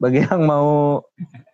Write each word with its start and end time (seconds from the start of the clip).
bagi 0.00 0.24
yang 0.24 0.48
mau 0.48 1.04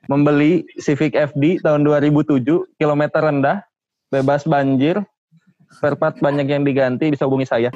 membeli 0.07 0.63
Civic 0.79 1.19
FD 1.19 1.67
tahun 1.67 1.83
2007 1.83 2.47
kilometer 2.79 3.19
rendah 3.19 3.67
bebas 4.15 4.47
banjir 4.47 5.03
spare 5.75 5.99
part 5.99 6.15
banyak 6.23 6.47
yang 6.47 6.63
diganti 6.63 7.11
bisa 7.11 7.27
hubungi 7.27 7.43
saya 7.43 7.75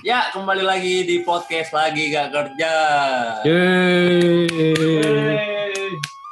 Ya, 0.00 0.26
kembali 0.34 0.66
lagi 0.66 1.06
di 1.06 1.22
podcast 1.22 1.70
lagi 1.70 2.10
gak 2.10 2.34
kerja. 2.34 2.74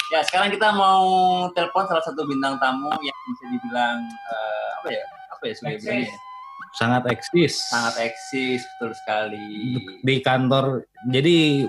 Ya, 0.09 0.23
sekarang 0.23 0.49
kita 0.49 0.73
mau 0.73 1.05
telepon 1.53 1.85
salah 1.85 2.01
satu 2.01 2.25
bintang 2.25 2.57
tamu 2.57 2.89
yang 2.99 3.17
bisa 3.29 3.45
dibilang 3.47 3.97
eh, 4.09 4.69
apa 4.75 4.89
ya? 4.89 5.05
Apa 5.29 5.43
ya 5.45 5.53
sebagai 5.55 5.79
bilangnya 5.81 6.07
ya? 6.07 6.17
sangat 6.71 7.03
eksis 7.09 7.55
Sangat 7.65 7.95
eksis, 7.99 8.61
betul 8.77 8.93
sekali. 8.95 9.49
di 9.99 10.15
kantor 10.21 10.85
jadi 11.09 11.65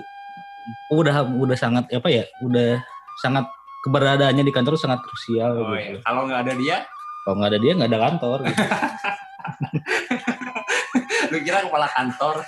udah 0.90 1.24
udah 1.40 1.56
sangat 1.56 1.88
apa 1.88 2.06
ya 2.06 2.24
udah 2.40 2.78
sangat 3.16 3.44
keberadaannya 3.80 4.40
di 4.40 4.50
kantor 4.50 4.76
sangat 4.76 5.00
krusial 5.00 5.56
Oh, 5.56 5.72
gitu. 5.72 5.96
iya. 5.96 6.00
Kalau 6.00 6.20
nggak 6.26 6.40
ada 6.42 6.52
dia, 6.54 6.76
kalau 7.22 7.34
nggak 7.40 7.48
ada 7.48 7.58
dia 7.58 7.72
nggak 7.74 7.88
ada 7.88 8.00
kantor 8.02 8.38
gitu. 8.44 8.60
lu 11.30 11.36
kira 11.40 11.58
kepala 11.62 11.86
kantor. 11.88 12.34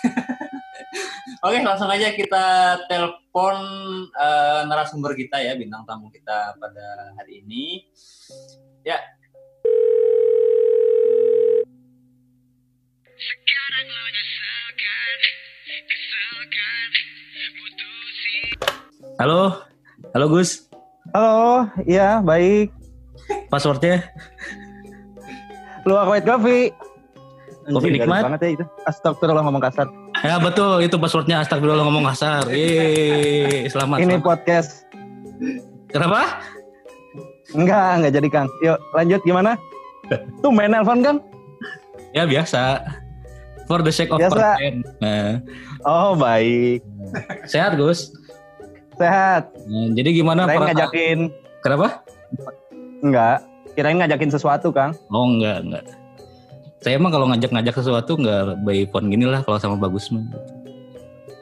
Oke, 1.42 1.58
langsung 1.58 1.90
aja 1.90 2.14
kita 2.14 2.78
telepon 2.86 3.58
eh, 4.14 4.62
narasumber 4.62 5.10
kita 5.18 5.42
ya, 5.42 5.58
bintang 5.58 5.82
tamu 5.82 6.06
kita 6.06 6.54
pada 6.54 7.18
hari 7.18 7.42
ini. 7.42 7.82
Ya. 8.86 9.02
halo? 19.18 19.66
Halo 20.14 20.26
Gus? 20.30 20.70
Halo 21.10 21.66
iya 21.90 22.22
baik. 22.22 22.70
Passwordnya? 23.50 24.06
Lu 25.82 25.98
white 25.98 26.22
coffee 26.22 26.70
Kopi 27.66 27.98
nikmat. 27.98 28.30
banget 28.30 28.40
ya 28.46 28.50
itu? 28.62 28.64
Astagfirullah 28.86 29.42
ngomong 29.42 29.62
kasar 29.62 30.01
ya 30.22 30.38
betul. 30.38 30.80
Itu 30.82 30.96
passwordnya. 30.98 31.42
Astagfirullah 31.42 31.84
ngomong 31.86 32.06
kasar. 32.10 32.46
Yeay, 32.48 33.66
selamat 33.68 33.96
ini 34.02 34.16
selamat. 34.18 34.26
podcast. 34.26 34.86
Kenapa? 35.90 36.40
Enggak 37.52 37.88
enggak 38.00 38.12
jadi 38.16 38.28
kang. 38.32 38.48
Yuk 38.64 38.78
lanjut. 38.96 39.20
Gimana? 39.26 39.58
Tuh 40.40 40.50
main 40.50 40.70
nelfon 40.72 41.00
kan 41.04 41.16
ya 42.12 42.28
biasa. 42.28 42.84
For 43.70 43.80
the 43.80 43.94
sake 43.94 44.10
of 44.12 44.20
Biasa. 44.20 44.58
content. 44.58 44.78
Nah. 45.00 45.40
Oh 45.86 46.12
baik. 46.18 46.84
Sehat 47.48 47.78
Gus? 47.78 48.12
Sehat. 49.00 49.48
Nah, 49.70 49.88
jadi 49.96 50.08
gimana 50.12 50.44
kirain 50.44 50.60
ngajakin. 50.68 51.18
Kenapa? 51.64 52.02
Enggak. 53.00 53.38
Kirain 53.72 53.96
ngajakin 54.02 54.30
sesuatu 54.34 54.68
kang. 54.74 54.92
Oh 55.08 55.24
enggak 55.24 55.64
enggak. 55.64 55.84
Saya 56.82 56.98
emang 56.98 57.14
kalau 57.14 57.30
ngajak-ngajak 57.30 57.74
sesuatu 57.78 58.18
enggak 58.18 58.58
by 58.66 58.82
phone 58.90 59.06
gini 59.06 59.24
lah 59.24 59.40
kalau 59.46 59.58
sama 59.58 59.78
Bagus 59.78 60.10
mah. 60.10 60.22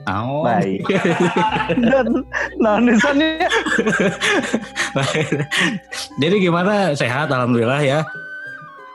Oh. 0.09 0.43
baik 0.43 0.81
dan 1.93 2.25
nah 2.57 2.81
nisannya 2.81 3.45
Jadi 6.17 6.35
gimana? 6.41 6.97
Sehat 6.97 7.29
alhamdulillah 7.29 7.85
ya. 7.85 8.01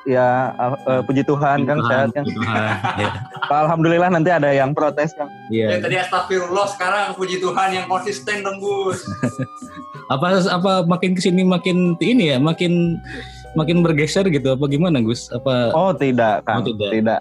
ya 0.06 0.54
al- 0.58 0.82
eh, 0.86 1.02
puji 1.06 1.26
Tuhan 1.26 1.66
kang 1.66 1.82
Tuhan, 1.82 1.90
sehat 1.90 2.08
kang 2.14 2.26
puji 2.26 2.38
Tuhan. 2.42 2.78
Ya. 2.98 3.10
alhamdulillah 3.66 4.10
nanti 4.14 4.30
ada 4.34 4.50
yang 4.50 4.74
protes 4.74 5.14
kang 5.14 5.30
Iya. 5.50 5.78
Ya, 5.78 5.82
tadi 5.82 5.96
astagfirullah, 5.98 6.68
sekarang 6.74 7.14
puji 7.14 7.38
Tuhan 7.38 7.70
yang 7.74 7.86
konsisten 7.86 8.42
Gus. 8.42 9.06
Apa 10.14 10.38
apa 10.38 10.86
makin 10.86 11.18
ke 11.18 11.22
sini 11.26 11.42
makin 11.42 11.98
ini 11.98 12.34
ya, 12.34 12.38
makin 12.38 13.02
makin 13.56 13.80
bergeser 13.80 14.28
gitu 14.28 14.52
apa 14.52 14.66
gimana 14.66 15.00
Gus? 15.00 15.28
Apa 15.30 15.72
oh 15.72 15.92
tidak 15.92 16.44
kang 16.44 16.60
Oh, 16.60 16.68
tidak. 16.68 16.92
tidak 16.92 17.20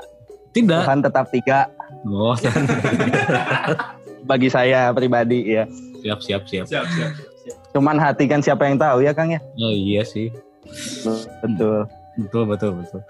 tidak? 0.50 0.80
Tuhan 0.82 1.00
tetap 1.00 1.26
tiga 1.30 1.58
Oh, 2.04 2.34
bagi 4.28 4.46
saya 4.46 4.90
pribadi 4.90 5.54
ya 5.54 5.64
siap 6.00 6.20
siap 6.20 6.42
siap. 6.44 6.66
Siap, 6.66 6.84
siap. 6.86 7.12
cuman 7.70 7.96
hati 7.96 8.24
kan 8.24 8.38
siapa 8.38 8.64
yang 8.64 8.76
tahu 8.76 9.00
ya 9.00 9.10
kang 9.10 9.28
ya 9.28 9.40
Oh 9.56 9.68
iya 9.68 10.02
sih. 10.02 10.28
betul 11.40 11.86
Betul 12.14 12.42
betul 12.46 12.70
betul. 12.76 13.00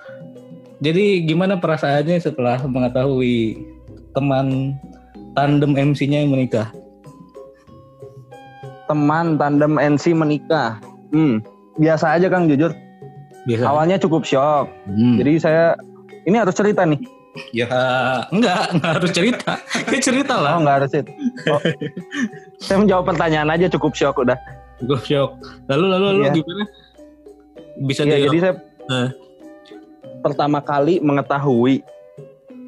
Jadi 0.81 1.23
gimana 1.23 1.55
perasaannya 1.55 2.17
setelah 2.19 2.56
mengetahui 2.61 3.61
teman 4.11 4.73
tandem 5.33 5.73
MC-nya 5.73 6.21
yang 6.21 6.31
menikah? 6.31 6.73
teman 8.85 9.37
tandem 9.37 9.77
NC 9.77 10.12
menikah 10.12 10.77
hmm 11.11 11.41
biasa 11.77 12.17
aja 12.17 12.29
kang 12.29 12.45
jujur 12.47 12.69
Biasa. 13.44 13.65
awalnya 13.66 13.97
cukup 13.97 14.22
shock 14.22 14.66
Hmm. 14.84 15.16
jadi 15.16 15.32
saya 15.37 15.65
ini 16.25 16.37
harus 16.37 16.53
cerita 16.53 16.82
nih 16.82 17.00
ya 17.50 17.66
enggak 18.31 18.72
enggak 18.72 18.93
harus 18.94 19.10
cerita. 19.10 19.53
Ya 19.91 19.99
cerita 19.99 20.34
lah. 20.37 20.55
oh 20.55 20.60
nggak 20.62 20.77
harus 20.81 20.91
itu 20.94 21.12
Oh. 21.44 21.60
saya 22.56 22.77
menjawab 22.78 23.05
pertanyaan 23.06 23.50
aja 23.50 23.66
cukup 23.69 23.93
shock 23.93 24.16
udah 24.16 24.38
Gue 24.81 24.99
shock. 24.99 25.38
Lalu 25.66 25.87
lalu 25.88 26.05
lalu 26.09 26.21
Iya. 26.21 26.32
gimana? 26.34 26.65
Bisa 27.81 28.03
di 28.03 28.10
jadi 28.12 28.38
saya 28.38 28.55
Eh. 28.87 29.09
pertama 30.21 30.59
kali 30.61 30.99
mengetahui 30.99 31.82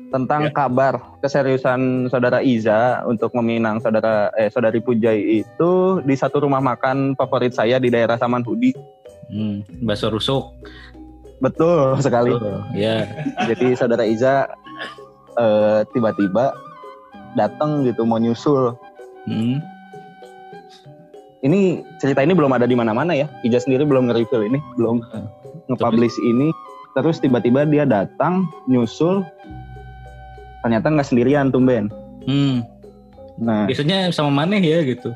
tentang 0.09 0.47
Ya. 0.47 0.53
kabar 0.53 0.95
keseriusan 1.19 2.07
saudara 2.07 2.39
Iza 2.41 3.03
untuk 3.05 3.35
meminang 3.35 3.79
saudara 3.79 4.31
eh 4.33 4.49
saudari 4.49 4.79
Pujai 4.79 5.19
itu 5.41 5.73
di 6.01 6.15
satu 6.15 6.43
rumah 6.43 6.61
makan 6.61 7.15
favorit 7.15 7.51
saya 7.51 7.77
di 7.77 7.89
daerah 7.89 8.15
Samanhudi. 8.15 8.71
Hmm, 9.29 9.85
bakso 9.85 10.09
rusuk. 10.09 10.55
Betul 11.39 11.97
sekali. 12.07 12.33
Oh, 12.33 12.65
ya. 12.73 13.05
Jadi 13.45 13.77
saudara 13.77 14.03
Iza 14.03 14.49
eh, 15.37 15.81
tiba-tiba 15.93 16.57
datang 17.35 17.85
gitu 17.85 18.03
mau 18.03 18.17
nyusul. 18.17 18.73
Hmm. 19.27 19.61
Ini 21.45 21.85
cerita 22.01 22.25
ini 22.25 22.33
belum 22.35 22.51
ada 22.51 22.67
di 22.67 22.75
mana-mana 22.75 23.13
ya. 23.13 23.29
Iza 23.45 23.63
sendiri 23.63 23.87
belum 23.87 24.09
nge-reveal 24.11 24.49
ini, 24.49 24.59
belum 24.75 24.99
Eh, 25.15 25.27
nge-publish 25.69 26.17
ini. 26.25 26.51
Terus 26.97 27.21
tiba-tiba 27.21 27.69
dia 27.69 27.85
datang 27.85 28.49
nyusul. 28.67 29.21
Ternyata 30.65 30.91
nggak 30.91 31.07
sendirian 31.07 31.53
tumben. 31.53 31.93
Hmm. 32.27 32.65
Nah, 33.37 33.69
Biasanya 33.69 34.09
sama 34.11 34.33
maneh 34.33 34.59
ya 34.59 34.81
gitu. 34.83 35.13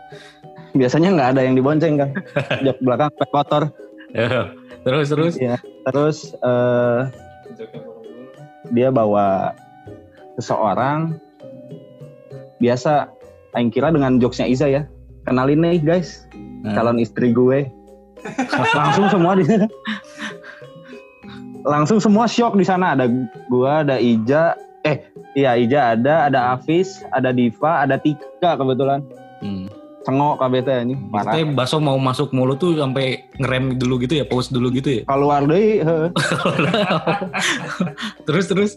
biasanya 0.70 1.10
nggak 1.10 1.28
ada 1.34 1.40
yang 1.42 1.58
dibonceng 1.58 1.98
kan. 1.98 2.14
Jok 2.68 2.78
belakang. 2.84 3.10
Ya. 3.10 3.58
Terus 4.86 5.06
terus. 5.12 5.34
Iya. 5.38 5.56
Terus 5.88 6.34
eh, 6.38 7.00
dia 8.74 8.88
bawa 8.90 9.54
seseorang. 10.38 11.18
Biasa, 12.60 13.08
Aing 13.56 13.72
kira 13.72 13.88
dengan 13.88 14.20
jokesnya 14.20 14.44
Iza 14.44 14.68
ya. 14.68 14.82
Kenalin 15.24 15.64
nih 15.64 15.80
guys, 15.80 16.28
Nah. 16.60 16.76
calon 16.76 17.00
istri 17.00 17.32
gue. 17.32 17.72
Langsung 18.76 19.08
semua 19.08 19.32
di 19.32 19.48
sana. 19.48 19.66
Langsung 21.64 21.98
semua 22.00 22.28
shock 22.28 22.56
di 22.56 22.64
sana. 22.64 22.92
Ada 22.96 23.08
gua, 23.48 23.80
ada 23.84 23.96
Ija. 23.96 24.56
Eh, 24.84 25.00
iya 25.36 25.56
Ija 25.56 25.96
ada, 25.96 26.28
ada 26.28 26.56
Afis, 26.56 27.04
ada 27.12 27.32
Diva, 27.32 27.84
ada 27.84 27.96
Tika 28.00 28.56
kebetulan. 28.60 29.04
Cengok 30.00 30.40
KBT 30.40 30.68
ini, 30.88 30.96
parah. 31.12 31.36
Tapi 31.36 31.52
bakso 31.52 31.76
mau 31.76 32.00
masuk 32.00 32.32
mulut 32.32 32.56
tuh 32.56 32.72
sampai 32.72 33.20
ngerem 33.36 33.76
dulu 33.76 34.00
gitu 34.00 34.16
ya, 34.16 34.24
pause 34.24 34.48
dulu 34.48 34.72
gitu 34.72 34.96
ya. 34.96 35.02
Keluar 35.04 35.44
deh, 35.44 35.80
terus 38.26 38.44
terus. 38.48 38.72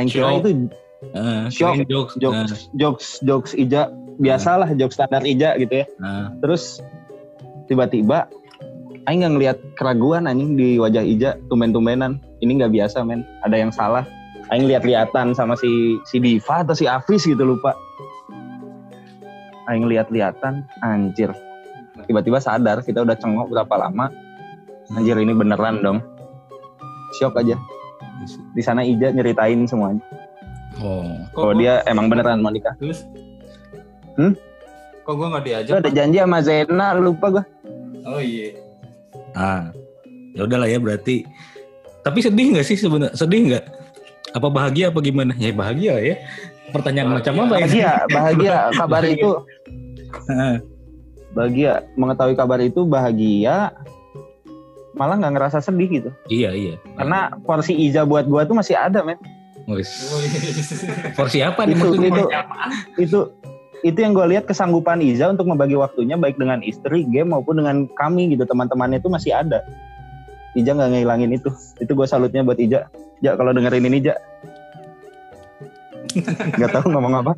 Aing 0.00 0.08
kira 0.08 0.28
Shock. 0.28 0.40
itu 0.44 0.50
Uh, 1.02 1.50
Shock. 1.50 1.82
jokes. 1.90 2.14
jokes 2.22 2.70
jokes 2.78 3.06
jokes 3.26 3.52
Ija. 3.58 3.90
Biasalah 4.22 4.70
jokes 4.78 4.94
standar 4.94 5.26
Ija 5.26 5.58
gitu 5.58 5.82
ya. 5.82 5.86
Nah, 5.98 6.30
terus 6.38 6.78
tiba-tiba 7.66 8.30
Aing 9.10 9.26
nggak 9.26 9.34
ngeliat 9.34 9.58
keraguan 9.74 10.30
anjing 10.30 10.54
di 10.54 10.78
wajah 10.78 11.02
Ija. 11.02 11.34
Tumben-tumbenan. 11.50 12.22
Ini 12.38 12.54
nggak 12.54 12.70
biasa 12.70 13.02
men. 13.02 13.26
Ada 13.42 13.56
yang 13.58 13.74
salah. 13.74 14.06
Aing 14.54 14.70
lihat-lihatan 14.70 15.34
sama 15.34 15.58
si 15.58 15.98
si 16.06 16.22
Diva 16.22 16.62
atau 16.62 16.78
si 16.78 16.86
Afis 16.86 17.26
gitu 17.26 17.42
lupa 17.42 17.74
Aing 19.70 19.86
lihat-lihatan 19.86 20.66
anjir 20.82 21.30
tiba-tiba 22.08 22.42
sadar 22.42 22.82
kita 22.82 23.04
udah 23.04 23.14
cengok 23.14 23.52
berapa 23.52 23.74
lama 23.78 24.10
anjir 24.96 25.14
ini 25.20 25.36
beneran 25.36 25.84
dong 25.84 25.98
shock 27.20 27.38
aja 27.38 27.54
di 28.54 28.62
sana 28.62 28.82
Ija 28.82 29.14
nyeritain 29.14 29.66
semuanya 29.68 30.02
oh. 30.82 31.14
kalau 31.36 31.54
dia 31.54 31.84
emang 31.86 32.10
beneran 32.10 32.42
mau 32.42 32.50
nikah 32.50 32.74
Terus? 32.80 33.06
Hmm? 34.16 34.36
Kok 35.02 35.14
gue 35.18 35.26
nggak 35.34 35.44
diajak? 35.44 35.74
ada 35.82 35.90
janji 35.90 36.18
sama 36.22 36.38
Zena, 36.46 36.94
lupa 36.94 37.26
gua. 37.32 37.44
Oh 38.06 38.22
iya. 38.22 38.54
Ah, 39.34 39.74
ya 40.36 40.46
udahlah 40.46 40.70
ya 40.70 40.78
berarti. 40.78 41.26
Tapi 42.06 42.18
sedih 42.22 42.54
nggak 42.54 42.66
sih 42.66 42.78
sebenarnya? 42.78 43.14
Sedih 43.18 43.40
nggak? 43.50 43.64
Apa 44.38 44.48
bahagia 44.48 44.94
apa 44.94 45.02
gimana? 45.02 45.34
Ya 45.38 45.50
bahagia 45.50 45.98
ya. 45.98 46.16
Pertanyaan 46.70 47.08
Bahagia. 47.10 47.18
macam 47.18 47.34
apa 47.34 47.44
ya? 47.44 47.58
Bahagia, 47.58 47.92
bahagia 48.06 48.56
kabar 48.78 49.02
Bahagia. 49.02 49.16
itu 49.16 49.30
Heeh. 50.22 50.54
bahagia 51.32 51.72
mengetahui 51.94 52.36
kabar 52.36 52.60
itu 52.60 52.80
bahagia 52.84 53.72
malah 54.92 55.16
nggak 55.16 55.32
ngerasa 55.32 55.58
sedih 55.58 55.88
gitu 55.90 56.10
iya 56.28 56.52
iya. 56.52 56.76
karena 56.94 57.32
porsi 57.42 57.72
Iza 57.72 58.04
buat 58.04 58.28
gua 58.28 58.44
tuh 58.44 58.52
masih 58.52 58.76
ada 58.76 59.00
men 59.00 59.16
Wis. 59.64 59.88
Porsi 61.14 61.38
apa 61.38 61.64
nih 61.64 61.72
Itu, 61.72 61.86
maksudnya? 61.86 62.10
itu. 62.10 62.24
itu 62.98 63.18
itu 63.82 63.98
yang 63.98 64.12
gue 64.12 64.26
lihat 64.28 64.44
kesanggupan 64.44 65.00
Iza 65.00 65.26
untuk 65.26 65.46
membagi 65.46 65.74
waktunya 65.74 66.14
baik 66.14 66.36
dengan 66.36 66.60
istri 66.60 67.02
game 67.04 67.30
maupun 67.30 67.56
dengan 67.56 67.88
kami 67.94 68.30
gitu 68.30 68.44
teman-temannya 68.44 68.98
itu 68.98 69.08
masih 69.08 69.32
ada 69.32 69.64
Ija 70.52 70.76
nggak 70.76 70.92
ngilangin 70.92 71.32
itu 71.32 71.48
itu 71.78 71.88
gue 71.88 72.04
salutnya 72.04 72.44
buat 72.44 72.58
Ija 72.58 72.92
Ja 73.18 73.32
kalau 73.32 73.50
dengerin 73.50 73.86
ini 73.86 74.02
Ja 74.02 74.14
nggak 76.58 76.70
tahu 76.72 76.86
ngomong 76.92 77.24
apa 77.24 77.32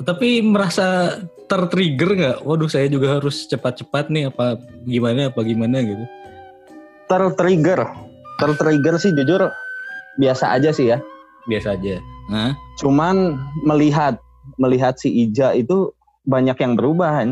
Tapi 0.00 0.40
merasa 0.40 1.20
tertrigger 1.44 2.16
nggak? 2.16 2.38
Waduh 2.46 2.70
saya 2.70 2.88
juga 2.88 3.20
harus 3.20 3.44
cepat-cepat 3.44 4.08
nih 4.08 4.32
apa 4.32 4.56
gimana 4.88 5.28
apa 5.28 5.40
gimana 5.44 5.84
gitu. 5.84 6.04
tertrigger 7.10 7.90
tertrigger 8.38 8.94
sih 9.02 9.10
jujur 9.10 9.50
biasa 10.16 10.54
aja 10.54 10.70
sih 10.70 10.94
ya 10.94 11.02
Biasa 11.50 11.74
aja. 11.74 11.98
Nah, 12.30 12.54
cuman 12.78 13.34
melihat 13.66 14.22
melihat 14.56 14.94
si 14.96 15.10
Ija 15.10 15.52
itu 15.58 15.90
banyak 16.24 16.54
yang 16.56 16.78
berubah 16.78 17.20
kan. 17.20 17.30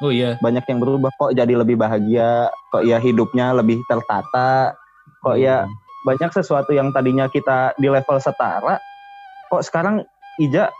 oh 0.00 0.08
iya. 0.08 0.40
banyak 0.40 0.64
yang 0.64 0.80
berubah 0.80 1.12
kok 1.20 1.36
jadi 1.36 1.60
lebih 1.60 1.76
bahagia 1.76 2.48
kok 2.72 2.88
ya 2.88 2.96
hidupnya 2.96 3.52
lebih 3.52 3.84
tertata 3.84 4.72
kok 5.20 5.36
ya 5.36 5.68
banyak 6.08 6.32
sesuatu 6.32 6.72
yang 6.72 6.88
tadinya 6.88 7.28
kita 7.28 7.76
di 7.76 7.92
level 7.92 8.16
setara 8.16 8.80
kok 9.50 9.66
sekarang 9.66 10.06
Ija 10.38 10.70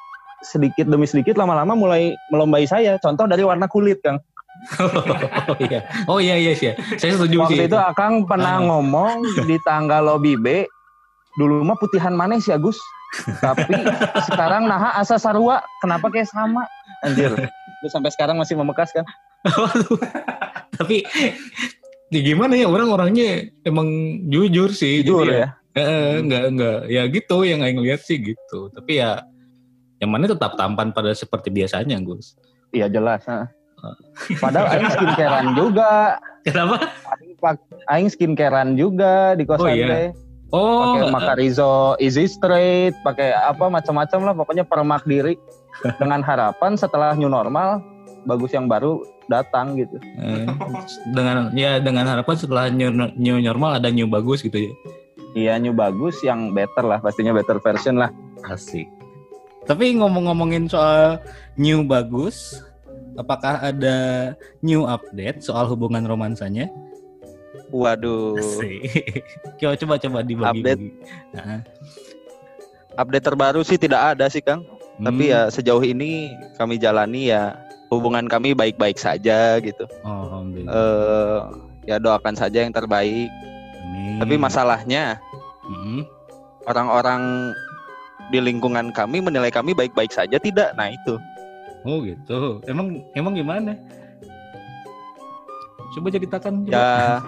sedikit 0.40 0.88
demi 0.88 1.05
sedikit 1.05 1.37
lama-lama 1.37 1.76
mulai 1.76 2.17
melombai 2.32 2.64
saya 2.64 2.96
contoh 3.02 3.28
dari 3.28 3.44
warna 3.44 3.69
kulit 3.69 4.00
Kang 4.00 4.22
oh 5.49 5.56
iya. 5.56 5.81
Oh 6.05 6.19
iya 6.20 6.37
iya 6.37 6.52
sih. 6.52 6.76
Saya 7.00 7.17
setuju 7.17 7.32
sih. 7.32 7.40
waktu 7.40 7.62
itu 7.70 7.78
Akang 7.81 8.28
pernah 8.28 8.61
Ah. 8.61 8.64
ngomong 8.64 9.25
di 9.49 9.56
tangga 9.64 10.05
lobby 10.05 10.37
B 10.37 10.69
dulu 11.40 11.64
mah 11.64 11.78
putihan 11.78 12.12
manis 12.12 12.44
ya 12.50 12.61
Gus 12.61 12.76
tapi 13.40 13.75
sekarang 14.28 14.69
naha 14.69 14.94
asa 15.00 15.16
sarua 15.19 15.64
kenapa 15.82 16.12
kayak 16.12 16.28
sama 16.28 16.66
anjir 17.02 17.32
itu 17.81 17.87
sampai 17.88 18.11
sekarang 18.12 18.37
masih 18.37 18.58
membekas 18.58 18.93
kan. 18.93 19.06
Tapi 20.76 21.08
ya 22.12 22.20
gimana 22.20 22.52
ya 22.58 22.69
orang-orangnya 22.69 23.49
emang 23.64 23.88
jujur 24.28 24.70
sih. 24.75 25.00
jujur 25.00 25.25
Jadi 25.25 25.40
ya 25.46 25.49
Eh, 25.70 26.19
enggak 26.19 26.44
enggak 26.50 26.78
ya 26.87 27.06
gitu 27.06 27.46
yang 27.46 27.62
aing 27.62 27.78
lihat 27.78 28.02
sih 28.02 28.19
gitu. 28.19 28.70
Tapi 28.70 28.99
ya 28.99 29.22
yang 30.00 30.11
mana 30.11 30.26
tetap 30.26 30.56
tampan 30.56 30.90
pada 30.90 31.12
seperti 31.12 31.49
biasanya, 31.49 32.00
Gus. 32.00 32.34
Iya 32.70 32.88
jelas. 32.88 33.22
ha. 33.26 33.46
Padahal 34.37 34.67
Aing 34.70 34.90
skincarean 34.90 35.49
juga. 35.61 36.19
Kenapa? 36.43 36.76
Aing, 37.17 37.32
pak- 37.37 37.64
Aing 37.87 38.08
skincarean 38.08 38.75
juga 38.75 39.32
di 39.32 39.44
kosan 39.44 39.67
Oh, 39.67 39.72
iya. 39.72 40.11
Oh, 40.50 40.99
Pakai 40.99 41.14
Makarizo 41.14 41.94
Easy 41.96 42.26
Straight, 42.26 42.90
pakai 43.06 43.31
apa 43.31 43.70
macam-macam 43.70 44.19
lah 44.26 44.34
pokoknya 44.34 44.64
permak 44.66 45.06
diri 45.06 45.38
dengan 46.02 46.20
harapan 46.20 46.75
setelah 46.75 47.14
new 47.14 47.31
normal 47.31 47.78
bagus 48.26 48.50
yang 48.50 48.66
baru 48.66 48.99
datang 49.31 49.78
gitu. 49.78 49.94
eh, 50.19 50.44
dengan 51.14 51.55
ya 51.55 51.78
dengan 51.78 52.02
harapan 52.05 52.34
setelah 52.34 52.66
new, 52.66 52.90
new 53.14 53.38
normal 53.38 53.78
ada 53.78 53.88
new 53.88 54.11
bagus 54.11 54.43
gitu 54.43 54.58
ya. 54.58 54.73
Iya 55.36 55.58
new 55.62 55.70
bagus 55.70 56.18
yang 56.26 56.50
better 56.50 56.82
lah 56.82 56.98
pastinya 56.98 57.30
better 57.30 57.62
version 57.62 57.98
lah. 57.98 58.10
Asik. 58.50 58.88
Tapi 59.68 59.94
ngomong-ngomongin 60.00 60.66
soal 60.66 61.20
new 61.54 61.84
bagus, 61.86 62.58
apakah 63.14 63.60
ada 63.60 63.96
new 64.64 64.88
update 64.88 65.44
soal 65.44 65.68
hubungan 65.70 66.02
romansanya? 66.08 66.66
Waduh, 67.70 68.40
Asik. 68.40 68.82
coba 69.62 69.74
coba 69.78 69.94
coba 70.02 70.18
dibagi. 70.26 70.58
Update. 70.58 70.82
Nah, 71.36 71.62
update 72.98 73.26
terbaru 73.30 73.62
sih 73.62 73.78
tidak 73.78 74.16
ada 74.16 74.26
sih 74.26 74.42
Kang. 74.42 74.66
Tapi 75.00 75.30
hmm. 75.30 75.32
ya 75.32 75.40
sejauh 75.48 75.84
ini 75.86 76.34
kami 76.58 76.76
jalani 76.76 77.30
ya 77.30 77.54
hubungan 77.88 78.26
kami 78.26 78.52
baik-baik 78.52 78.98
saja 78.98 79.62
gitu. 79.62 79.86
Oh, 80.02 80.26
alhamdulillah. 80.26 80.74
Eh 80.74 81.38
ya 81.88 81.96
doakan 81.96 82.36
saja 82.36 82.62
yang 82.62 82.74
terbaik. 82.74 83.30
Amin. 83.80 84.20
Tapi 84.20 84.34
masalahnya 84.36 85.16
Hmm. 85.70 86.02
orang-orang 86.66 87.54
di 88.34 88.42
lingkungan 88.42 88.90
kami 88.90 89.22
menilai 89.22 89.54
kami 89.54 89.70
baik-baik 89.70 90.10
saja 90.10 90.34
tidak. 90.38 90.74
Nah 90.74 90.90
itu. 90.90 91.14
Oh 91.86 92.02
gitu. 92.02 92.58
Emang 92.66 93.06
emang 93.14 93.38
gimana? 93.38 93.78
Coba 95.94 96.10
ceritakan. 96.10 96.66
Coba. 96.66 96.74
Ya 96.74 97.20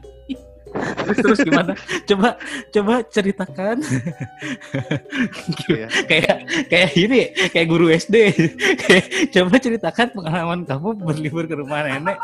terus 0.80 1.18
terus 1.20 1.38
gimana? 1.42 1.72
Coba 2.08 2.28
coba 2.72 2.94
ceritakan. 3.06 3.76
Iya. 5.70 5.86
kayak 6.10 6.36
kayak 6.66 6.90
ini 6.96 7.20
kayak 7.52 7.66
guru 7.68 7.86
SD. 7.92 8.16
Kayak, 8.80 9.04
coba 9.34 9.54
ceritakan 9.60 10.06
pengalaman 10.16 10.60
kamu 10.66 10.88
berlibur 10.98 11.44
ke 11.46 11.54
rumah 11.54 11.86
nenek. 11.86 12.18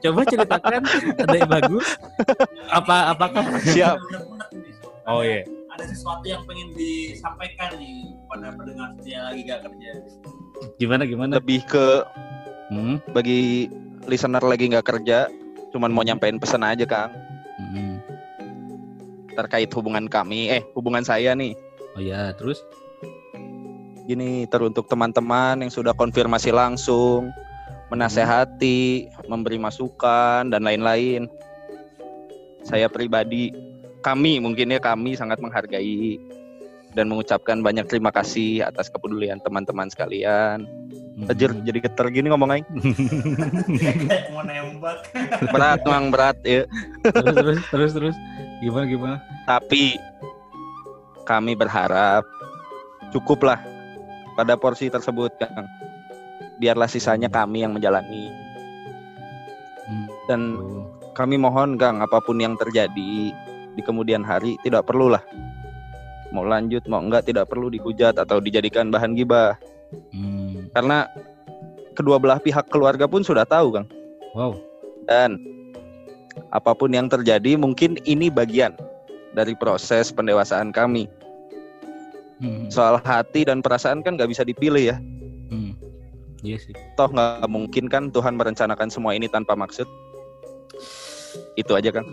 Coba 0.00 0.20
ceritakan 0.28 0.80
ada 1.18 1.36
yang 1.36 1.50
bagus. 1.50 1.86
Apa 2.70 3.14
apakah? 3.14 3.44
siap. 3.64 3.98
Oh 5.04 5.20
iya. 5.20 5.44
Ada 5.74 5.90
sesuatu 5.90 6.22
yang 6.22 6.46
pengen 6.46 6.70
disampaikan 6.78 7.74
nih 7.76 8.14
pada 8.30 8.54
pendengar 8.54 8.94
setia 8.94 9.26
lagi 9.26 9.40
gak 9.42 9.60
kerja. 9.66 9.90
Gimana 10.78 11.02
gimana? 11.02 11.32
Lebih 11.42 11.66
ke 11.66 11.86
Hmm. 12.72 12.96
bagi 13.12 13.68
listener 14.08 14.40
lagi 14.40 14.72
nggak 14.72 14.88
kerja, 14.88 15.28
cuman 15.68 15.92
mau 15.92 16.00
nyampein 16.00 16.40
pesan 16.40 16.64
aja 16.64 16.88
Kang 16.88 17.12
Hmm. 17.54 17.93
Terkait 19.34 19.70
hubungan 19.74 20.06
kami. 20.06 20.48
Eh 20.48 20.62
hubungan 20.72 21.02
saya 21.02 21.34
nih. 21.34 21.58
Oh 21.94 22.02
ya, 22.02 22.34
terus 22.34 22.62
Gini 24.04 24.44
teruntuk 24.52 24.84
teman-teman 24.84 25.64
yang 25.64 25.72
sudah 25.72 25.96
konfirmasi 25.96 26.52
langsung, 26.52 27.32
menasehati, 27.88 29.08
memberi 29.32 29.56
masukan 29.56 30.52
dan 30.52 30.60
lain-lain. 30.60 31.24
Saya 32.60 32.92
pribadi, 32.92 33.48
kami 34.04 34.44
mungkin 34.44 34.76
ya 34.76 34.80
kami 34.80 35.16
sangat 35.16 35.40
menghargai 35.40 36.20
dan 36.94 37.10
mengucapkan 37.10 37.58
banyak 37.58 37.84
terima 37.90 38.14
kasih 38.14 38.62
atas 38.62 38.86
kepedulian 38.86 39.42
teman-teman 39.42 39.90
sekalian. 39.90 40.64
Hmm. 41.14 41.30
Anjir, 41.30 41.50
jadi 41.62 41.78
geter 41.78 42.06
gini 42.10 42.30
ngomong 42.30 42.50
aing. 42.54 42.66
Mau 44.34 44.42
nembak. 44.42 45.06
Berat, 45.50 45.78
memang 45.86 46.10
berat 46.10 46.38
ya. 46.42 46.66
terus 47.06 47.34
terus 47.34 47.58
terus 47.70 47.92
terus 47.94 48.16
gimana 48.62 48.84
gimana? 48.86 49.16
Tapi 49.46 49.98
kami 51.26 51.54
berharap 51.54 52.26
cukuplah 53.14 53.62
pada 54.34 54.58
porsi 54.58 54.90
tersebut, 54.90 55.34
Kang. 55.38 55.66
Biarlah 56.58 56.90
sisanya 56.90 57.30
kami 57.30 57.62
yang 57.62 57.74
menjalani. 57.74 58.30
Hmm. 59.86 60.06
Dan 60.26 60.40
kami 61.14 61.38
mohon 61.38 61.78
Kang 61.78 62.02
apa 62.02 62.18
pun 62.22 62.42
yang 62.42 62.58
terjadi 62.58 63.34
di 63.74 63.82
kemudian 63.82 64.22
hari 64.22 64.58
tidak 64.62 64.86
perlulah 64.86 65.22
mau 66.34 66.42
lanjut 66.42 66.82
mau 66.90 66.98
enggak 66.98 67.30
tidak 67.30 67.46
perlu 67.46 67.70
dihujat 67.70 68.18
atau 68.18 68.42
dijadikan 68.42 68.90
bahan 68.90 69.14
gibah 69.14 69.54
Hmm. 70.10 70.66
karena 70.74 71.06
kedua 71.94 72.18
belah 72.18 72.42
pihak 72.42 72.66
keluarga 72.66 73.06
pun 73.06 73.22
sudah 73.22 73.46
tahu 73.46 73.78
Kang 73.78 73.86
Wow. 74.34 74.58
dan 75.06 75.38
apa 76.50 76.74
pun 76.74 76.90
yang 76.90 77.06
terjadi 77.06 77.54
mungkin 77.54 77.94
ini 78.02 78.26
bagian 78.26 78.74
dari 79.30 79.54
proses 79.54 80.10
pendewasaan 80.10 80.74
kami 80.74 81.06
Hmm. 82.42 82.66
soal 82.66 82.98
hati 82.98 83.46
dan 83.46 83.62
perasaan 83.62 84.02
kan 84.02 84.18
nggak 84.18 84.34
bisa 84.34 84.42
dipilih 84.42 84.90
ya 84.90 84.96
Hmm. 85.46 85.78
Iya 86.42 86.58
sih. 86.58 86.74
toh 86.98 87.06
nggak 87.06 87.46
mungkin 87.46 87.86
kan 87.86 88.10
Tuhan 88.10 88.34
merencanakan 88.34 88.90
semua 88.90 89.14
ini 89.14 89.30
tanpa 89.30 89.54
maksud 89.54 89.86
itu 91.54 91.70
aja 91.70 91.94
Kang 91.94 92.04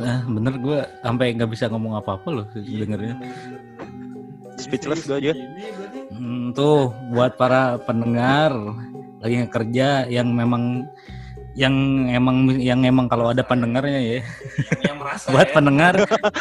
Ah, 0.00 0.22
bener 0.26 0.54
gue 0.58 0.78
sampai 1.02 1.26
nggak 1.36 1.50
bisa 1.50 1.70
ngomong 1.70 1.98
apa-apa 2.00 2.28
loh 2.30 2.46
dengernya. 2.54 3.16
speechless 4.54 5.04
gue 5.06 5.18
aja 5.18 5.32
Hmm, 6.14 6.54
tuh 6.54 6.94
buat 7.10 7.34
para 7.34 7.74
pendengar 7.82 8.54
lagi 9.18 9.50
kerja 9.50 10.06
yang 10.06 10.30
memang 10.30 10.86
yang 11.58 11.74
emang 12.10 12.50
yang 12.58 12.82
emang 12.86 13.06
kalau 13.06 13.30
ada 13.30 13.42
pendengarnya 13.42 13.98
ya. 13.98 14.20
Yang 14.82 14.96
merasa 14.98 15.26
buat 15.34 15.48
ya. 15.50 15.54
pendengar. 15.54 15.94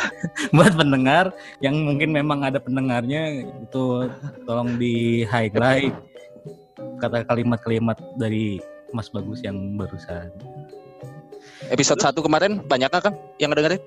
Buat 0.57 0.73
pendengar 0.77 1.25
yang 1.61 1.73
mungkin 1.85 2.13
memang 2.13 2.45
ada 2.45 2.57
pendengarnya 2.61 3.45
itu 3.65 4.09
tolong 4.45 4.77
di 4.77 5.25
highlight 5.25 5.93
kata 7.01 7.25
kalimat-kalimat 7.25 7.97
dari 8.17 8.61
Mas 8.93 9.09
Bagus 9.09 9.41
yang 9.41 9.77
barusan 9.77 10.29
Episode 11.69 11.99
1 12.01 12.19
kemarin 12.19 12.51
banyak 12.63 12.89
kan 12.89 13.13
yang 13.39 13.51
ngedengerin? 13.51 13.81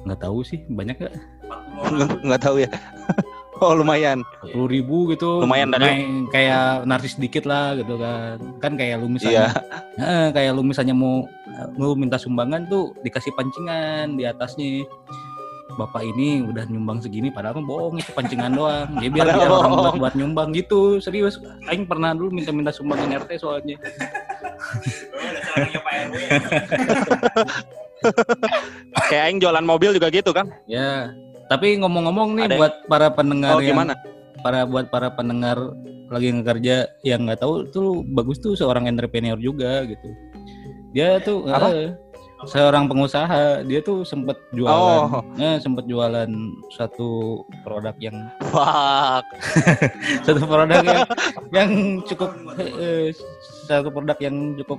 nggak 0.00 0.16
tahu 0.24 0.40
sih 0.40 0.64
banyak 0.66 0.96
gak 0.96 1.12
40 1.12 1.52
orang. 1.52 1.92
Nggak, 1.92 2.08
nggak 2.24 2.42
tahu 2.42 2.56
ya. 2.58 2.70
Oh 3.60 3.76
lumayan. 3.76 4.24
puluh 4.56 4.72
ribu 4.72 5.12
gitu 5.12 5.44
Lumayan, 5.44 5.68
Dan. 5.68 5.84
Kayak- 5.84 6.08
kayak 6.32 6.64
narsis 6.88 7.20
dikit 7.20 7.44
lah 7.44 7.76
gitu 7.76 8.00
kan 8.00 8.40
kan 8.56 8.72
kayak 8.72 9.04
lu 9.04 9.12
misalnya 9.12 9.52
Iya. 9.52 10.00
Eh, 10.00 10.28
kayak 10.32 10.56
lu 10.56 10.64
misalnya 10.64 10.96
mau 10.96 11.28
lu 11.76 11.92
minta 11.92 12.16
sumbangan 12.16 12.64
tuh 12.72 12.96
dikasih 13.04 13.36
pancingan 13.36 14.16
di 14.16 14.24
atasnya 14.24 14.88
bapak 15.76 16.08
ini 16.08 16.40
udah 16.40 16.64
nyumbang 16.72 17.04
segini 17.04 17.28
padahal 17.28 17.60
mah 17.60 17.68
bohong 17.68 18.00
itu 18.00 18.08
pancingan 18.16 18.56
doang 18.56 18.96
ya 18.96 19.12
biar 19.12 19.28
biar 19.28 19.52
orang 19.52 19.72
buat, 19.76 19.94
buat 20.00 20.14
nyumbang 20.16 20.56
gitu 20.56 20.96
serius 20.96 21.36
aing 21.68 21.84
pernah 21.84 22.16
dulu 22.16 22.32
minta-minta 22.32 22.72
sumbangan 22.72 23.12
RT 23.20 23.44
soalnya 23.44 23.76
caranya 25.50 25.80
Pak 25.80 25.92
RW. 25.92 26.14
Kayak 29.06 29.22
aing 29.26 29.38
jualan 29.38 29.60
mobil 29.62 29.90
juga 29.92 30.08
gitu 30.08 30.30
kan? 30.30 30.48
ya 30.64 31.12
tapi 31.46 31.74
ngomong-ngomong 31.76 32.38
nih 32.38 32.44
Ada 32.46 32.48
yang- 32.48 32.60
buat 32.62 32.74
para 32.86 33.08
pendengar 33.10 33.50
Oh 33.52 33.60
yang 33.60 33.74
gimana? 33.74 33.92
para 34.40 34.62
buat 34.64 34.86
para 34.88 35.10
pendengar 35.10 35.58
lagi 36.06 36.30
ngekerja 36.30 36.76
yang 37.02 37.26
nggak 37.26 37.38
tahu 37.38 37.66
tuh 37.68 38.00
bagus 38.08 38.38
tuh 38.38 38.54
seorang 38.54 38.86
entrepreneur 38.86 39.36
juga 39.36 39.82
gitu 39.84 40.08
dia 40.90 41.18
tuh 41.20 41.44
Apa? 41.44 41.68
eh, 41.70 41.90
seorang 42.46 42.86
pengusaha 42.86 43.60
dia 43.62 43.78
tuh 43.80 44.00
sempet 44.00 44.38
jualan 44.50 44.72
Oh. 45.10 45.20
eh, 45.36 45.58
sempet 45.58 45.84
jualan 45.84 46.30
satu 46.70 47.42
produk 47.60 47.92
yang 47.98 48.16
Fuck. 48.48 49.26
satu 50.26 50.42
produk 50.46 50.80
yang 50.80 50.98
yang 51.52 51.70
cukup 52.00 52.30
eh, 52.80 53.10
satu 53.66 53.90
produk 53.90 54.16
yang 54.18 54.54
cukup 54.56 54.78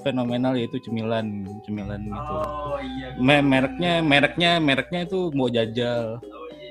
fenomenal 0.00 0.52
yaitu 0.52 0.76
cemilan 0.78 1.26
cemilan 1.62 2.00
gitu 2.00 2.34
Oh 2.34 2.76
iya. 2.78 3.12
Me- 3.16 3.40
mereknya 3.42 4.00
mereknya 4.00 4.50
mereknya 4.56 5.00
itu 5.02 5.30
mau 5.30 5.46
jajal 5.46 6.18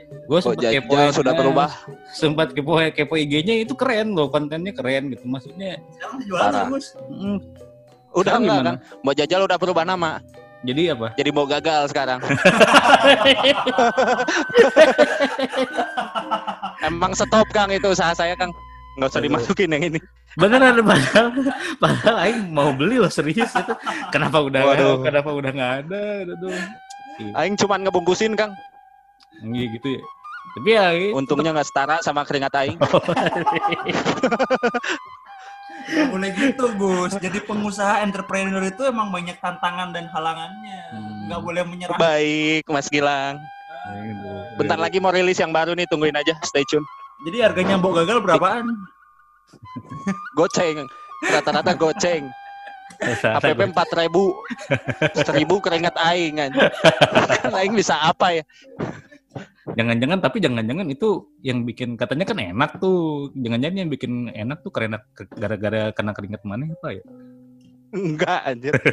gue 0.09 0.35
Kok 0.35 0.57
sempet 0.57 0.73
kepo 0.75 0.93
jajal 0.95 1.13
sudah 1.13 1.33
berubah? 1.33 1.69
sempat 2.11 2.47
kepo 2.51 2.73
kepo 2.89 3.13
IG-nya 3.15 3.61
itu 3.61 3.73
keren 3.73 4.11
loh 4.11 4.25
kontennya 4.27 4.69
keren 4.71 5.09
gitu 5.09 5.21
maksudnya 5.23 5.77
Sekarang 5.91 6.17
jualan 6.23 6.43
Parah. 6.43 6.65
bagus. 6.67 6.85
mm, 7.05 7.37
Udah 8.11 8.25
sekarang 8.25 8.41
enggak 8.41 8.57
gimana? 8.57 8.71
kan? 8.71 8.77
Mbok 8.99 9.15
Jajal 9.15 9.41
udah 9.43 9.57
berubah 9.57 9.83
nama. 9.83 10.11
jadi 10.59 10.91
apa 10.91 11.13
Jadi 11.13 11.29
mau 11.29 11.45
gagal 11.45 11.87
sekarang. 11.87 12.19
Emang 16.81 17.11
stop 17.13 17.47
Kang 17.49 17.69
itu 17.69 17.87
usaha 17.87 18.11
saya 18.13 18.33
Kang. 18.33 18.51
Nggak 18.97 19.09
usah 19.09 19.19
Aduh. 19.19 19.27
dimasukin 19.29 19.69
yang 19.69 19.83
ini. 19.85 19.99
Beneran 20.37 20.83
padahal 20.85 21.27
padahal 21.81 22.15
Aing 22.21 22.53
mau 22.53 22.69
beli 22.75 23.01
loh 23.01 23.09
serius 23.09 23.49
itu 23.49 23.73
kenapa 24.13 24.43
udah 24.45 24.61
Waduh. 24.61 24.97
kenapa 25.01 25.29
udah 25.33 25.51
nggak 25.51 25.73
ada 25.85 26.03
gitu 26.29 26.47
Aing 27.35 27.55
cuman 27.59 27.83
ngebungkusin 27.83 28.37
Kang. 28.37 28.53
Iya 29.43 29.65
gitu 29.75 29.99
ya 29.99 30.03
tapi 30.55 30.69
ya 30.73 30.85
itu 30.97 31.13
Untungnya 31.13 31.53
nggak 31.53 31.67
setara 31.67 31.95
sama 32.01 32.25
keringat 32.25 32.53
Aing. 32.57 32.79
Nggak 35.89 36.07
boleh 36.13 36.29
gitu 36.37 36.65
Gus. 36.77 37.13
Jadi 37.17 37.39
pengusaha 37.49 38.05
entrepreneur 38.05 38.61
itu 38.61 38.85
emang 38.85 39.09
banyak 39.09 39.41
tantangan 39.41 39.89
dan 39.89 40.05
halangannya. 40.13 40.81
Hmm. 40.93 41.25
Nggak 41.31 41.41
boleh 41.41 41.61
menyerah. 41.65 41.97
Baik 41.97 42.69
Mas 42.69 42.85
Gilang. 42.93 43.41
Gitu. 43.97 44.29
Bentar 44.61 44.77
lagi 44.77 45.01
mau 45.01 45.09
rilis 45.09 45.41
yang 45.41 45.49
baru 45.49 45.73
nih, 45.73 45.89
tungguin 45.89 46.13
aja. 46.13 46.37
Stay 46.45 46.61
tune. 46.69 46.85
Jadi 47.25 47.41
harganya 47.41 47.81
mbok 47.81 48.05
gagal 48.05 48.21
berapaan? 48.21 48.69
Goceng. 50.37 50.87
Rata-rata 51.19 51.75
goceng. 51.75 52.31
APP 52.99 53.59
4000. 53.71 53.75
1000 53.75 55.65
keringat 55.65 55.95
Aing 55.99 56.35
kan. 56.39 56.51
Kan 57.43 57.53
Aing 57.55 57.75
bisa 57.75 57.95
apa 57.95 58.39
ya? 58.39 58.43
Jangan-jangan 59.77 60.19
tapi 60.19 60.41
jangan-jangan 60.41 60.87
itu 60.89 61.29
yang 61.45 61.61
bikin 61.63 61.93
katanya 61.95 62.25
kan 62.25 62.39
enak 62.41 62.81
tuh. 62.81 63.29
Jangan-jangan 63.37 63.77
yang 63.85 63.91
bikin 63.91 64.33
enak 64.33 64.65
tuh 64.65 64.71
karena 64.73 64.97
gara-gara 65.15 65.93
kena 65.93 66.11
keringat 66.11 66.41
mana 66.43 66.65
apa 66.73 66.97
ya? 66.97 67.03
Enggak 67.93 68.41
anjir. 68.45 68.73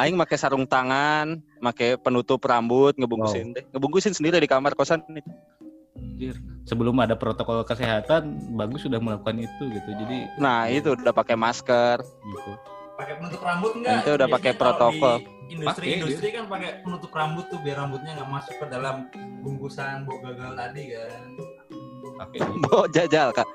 Aing 0.00 0.16
pakai 0.16 0.36
sarung 0.40 0.64
tangan, 0.64 1.44
pakai 1.60 2.00
penutup 2.00 2.40
rambut, 2.48 2.96
ngebungkusin 2.96 3.52
deh. 3.52 3.64
Ngebungkusin 3.76 4.16
sendiri 4.16 4.40
di 4.40 4.48
kamar 4.48 4.72
kosan 4.72 5.04
itu. 5.12 5.28
Anjir. 6.00 6.34
Sebelum 6.62 6.96
ada 6.96 7.14
protokol 7.14 7.62
kesehatan, 7.62 8.22
bagus 8.54 8.84
sudah 8.84 8.96
melakukan 8.96 9.36
itu 9.38 9.62
gitu. 9.68 9.90
Jadi 9.96 10.28
Nah, 10.36 10.68
itu 10.68 10.92
udah 10.92 11.10
pakai 11.10 11.34
masker. 11.34 11.98
gitu. 12.02 12.52
Pakai 12.94 13.16
penutup 13.16 13.40
rambut 13.40 13.72
enggak? 13.74 14.00
Itu 14.00 14.10
udah 14.12 14.28
pakai 14.28 14.52
protokol. 14.52 15.16
Industri-industri 15.50 16.30
kan 16.30 16.46
pakai 16.46 16.78
penutup 16.80 17.10
rambut 17.10 17.48
tuh 17.50 17.58
biar 17.58 17.80
rambutnya 17.80 18.14
nggak 18.14 18.30
masuk 18.30 18.54
ke 18.54 18.66
dalam 18.68 19.10
bungkusan 19.40 20.04
mbok 20.04 20.22
gagal 20.22 20.52
tadi 20.54 20.82
kan. 20.92 21.20
Pakai 22.20 22.38
Mbok 22.60 22.84
jajal, 22.92 23.28
Kak. 23.32 23.48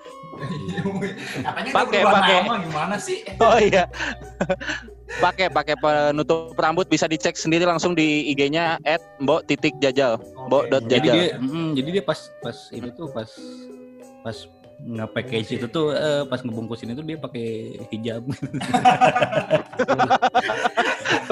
Katanya 1.39 1.69
Pakai, 1.71 2.01
pakai. 2.03 2.39
gimana 2.65 2.95
sih? 2.97 3.21
Oh 3.37 3.57
iya. 3.61 3.85
pakai 5.21 5.47
pakai 5.53 5.75
penutup 5.77 6.57
rambut 6.57 6.89
bisa 6.89 7.05
dicek 7.05 7.37
sendiri 7.37 7.65
langsung 7.65 7.93
di 7.93 8.29
IG-nya 8.33 8.81
@mbok 9.21 9.45
titik 9.45 9.77
jajal. 9.77 10.17
Mbok 10.49 10.69
dot 10.73 10.83
jadi 10.89 11.07
dia 11.07 11.25
mm, 11.37 11.77
jadi 11.77 11.89
dia 11.99 12.03
pas 12.03 12.19
pas 12.41 12.57
ini 12.73 12.89
tuh 12.93 13.09
pas 13.13 13.29
pas 14.25 14.37
nge-package 14.75 15.55
itu 15.55 15.67
tuh 15.71 15.95
eh, 15.95 16.27
pas 16.27 16.43
ngebungkusin 16.43 16.91
itu 16.91 17.01
dia 17.05 17.15
pakai 17.15 17.79
hijab 17.95 18.27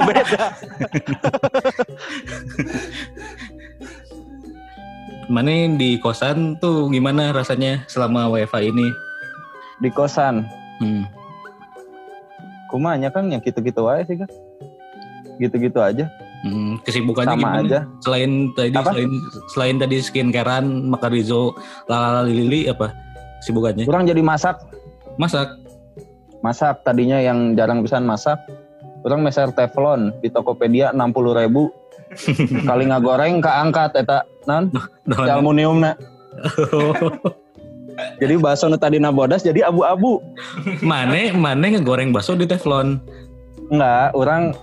Beda. 0.07 0.43
mana 5.27 5.51
di 5.75 5.99
kosan 5.99 6.55
tuh 6.59 6.87
gimana 6.91 7.31
rasanya 7.35 7.83
selama 7.87 8.31
WFA 8.31 8.63
ini 8.63 8.87
Di 9.81 9.91
kosan. 9.91 10.47
hmm. 10.79 11.22
Kumanya 12.73 13.13
kan 13.13 13.29
yang 13.29 13.37
gitu-gitu 13.39 13.85
aja 13.85 14.01
sih 14.03 14.17
kan. 14.17 14.29
Gitu-gitu 15.37 15.77
aja. 15.77 16.09
Hmm, 16.41 16.75
kesibukannya 16.83 17.37
Sama 17.37 17.39
gimana 17.39 17.61
aja. 17.63 17.79
selain 18.03 18.31
tadi 18.51 18.75
Apa? 18.75 18.91
selain 18.91 19.11
selain 19.47 19.75
tadi 19.79 19.95
skincarean 20.03 20.65
Makarizo 20.91 21.55
lalala 21.87 22.27
lili 22.27 22.67
apa 22.67 22.91
sibukannya 23.39 23.87
Kurang 23.87 24.03
jadi 24.03 24.19
masak. 24.19 24.59
masak 25.15 25.55
Masak 26.43 26.83
tadinya 26.83 27.23
yang 27.23 27.55
jarang 27.55 27.79
bisa 27.79 28.03
masak. 28.03 28.35
Kurang 28.99 29.23
meser 29.23 29.55
teflon 29.55 30.11
di 30.19 30.27
Tokopedia 30.27 30.91
60 30.91 31.39
ribu. 31.39 31.71
Kali 32.67 32.91
ngagoreng 32.91 33.39
keangkat 33.39 33.95
eta 33.95 34.27
non 34.43 34.67
si 35.07 35.23
aluminium 35.23 35.79
Jadi 38.21 38.33
bakso 38.37 38.69
nu 38.69 38.77
tadi 38.77 38.97
bodas 38.99 39.41
jadi 39.41 39.67
abu-abu. 39.67 40.21
Mane 40.81 41.33
mane 41.33 41.77
ngegoreng 41.77 42.13
bakso 42.13 42.33
di 42.33 42.45
teflon. 42.45 43.01
Enggak, 43.69 44.13
orang 44.13 44.53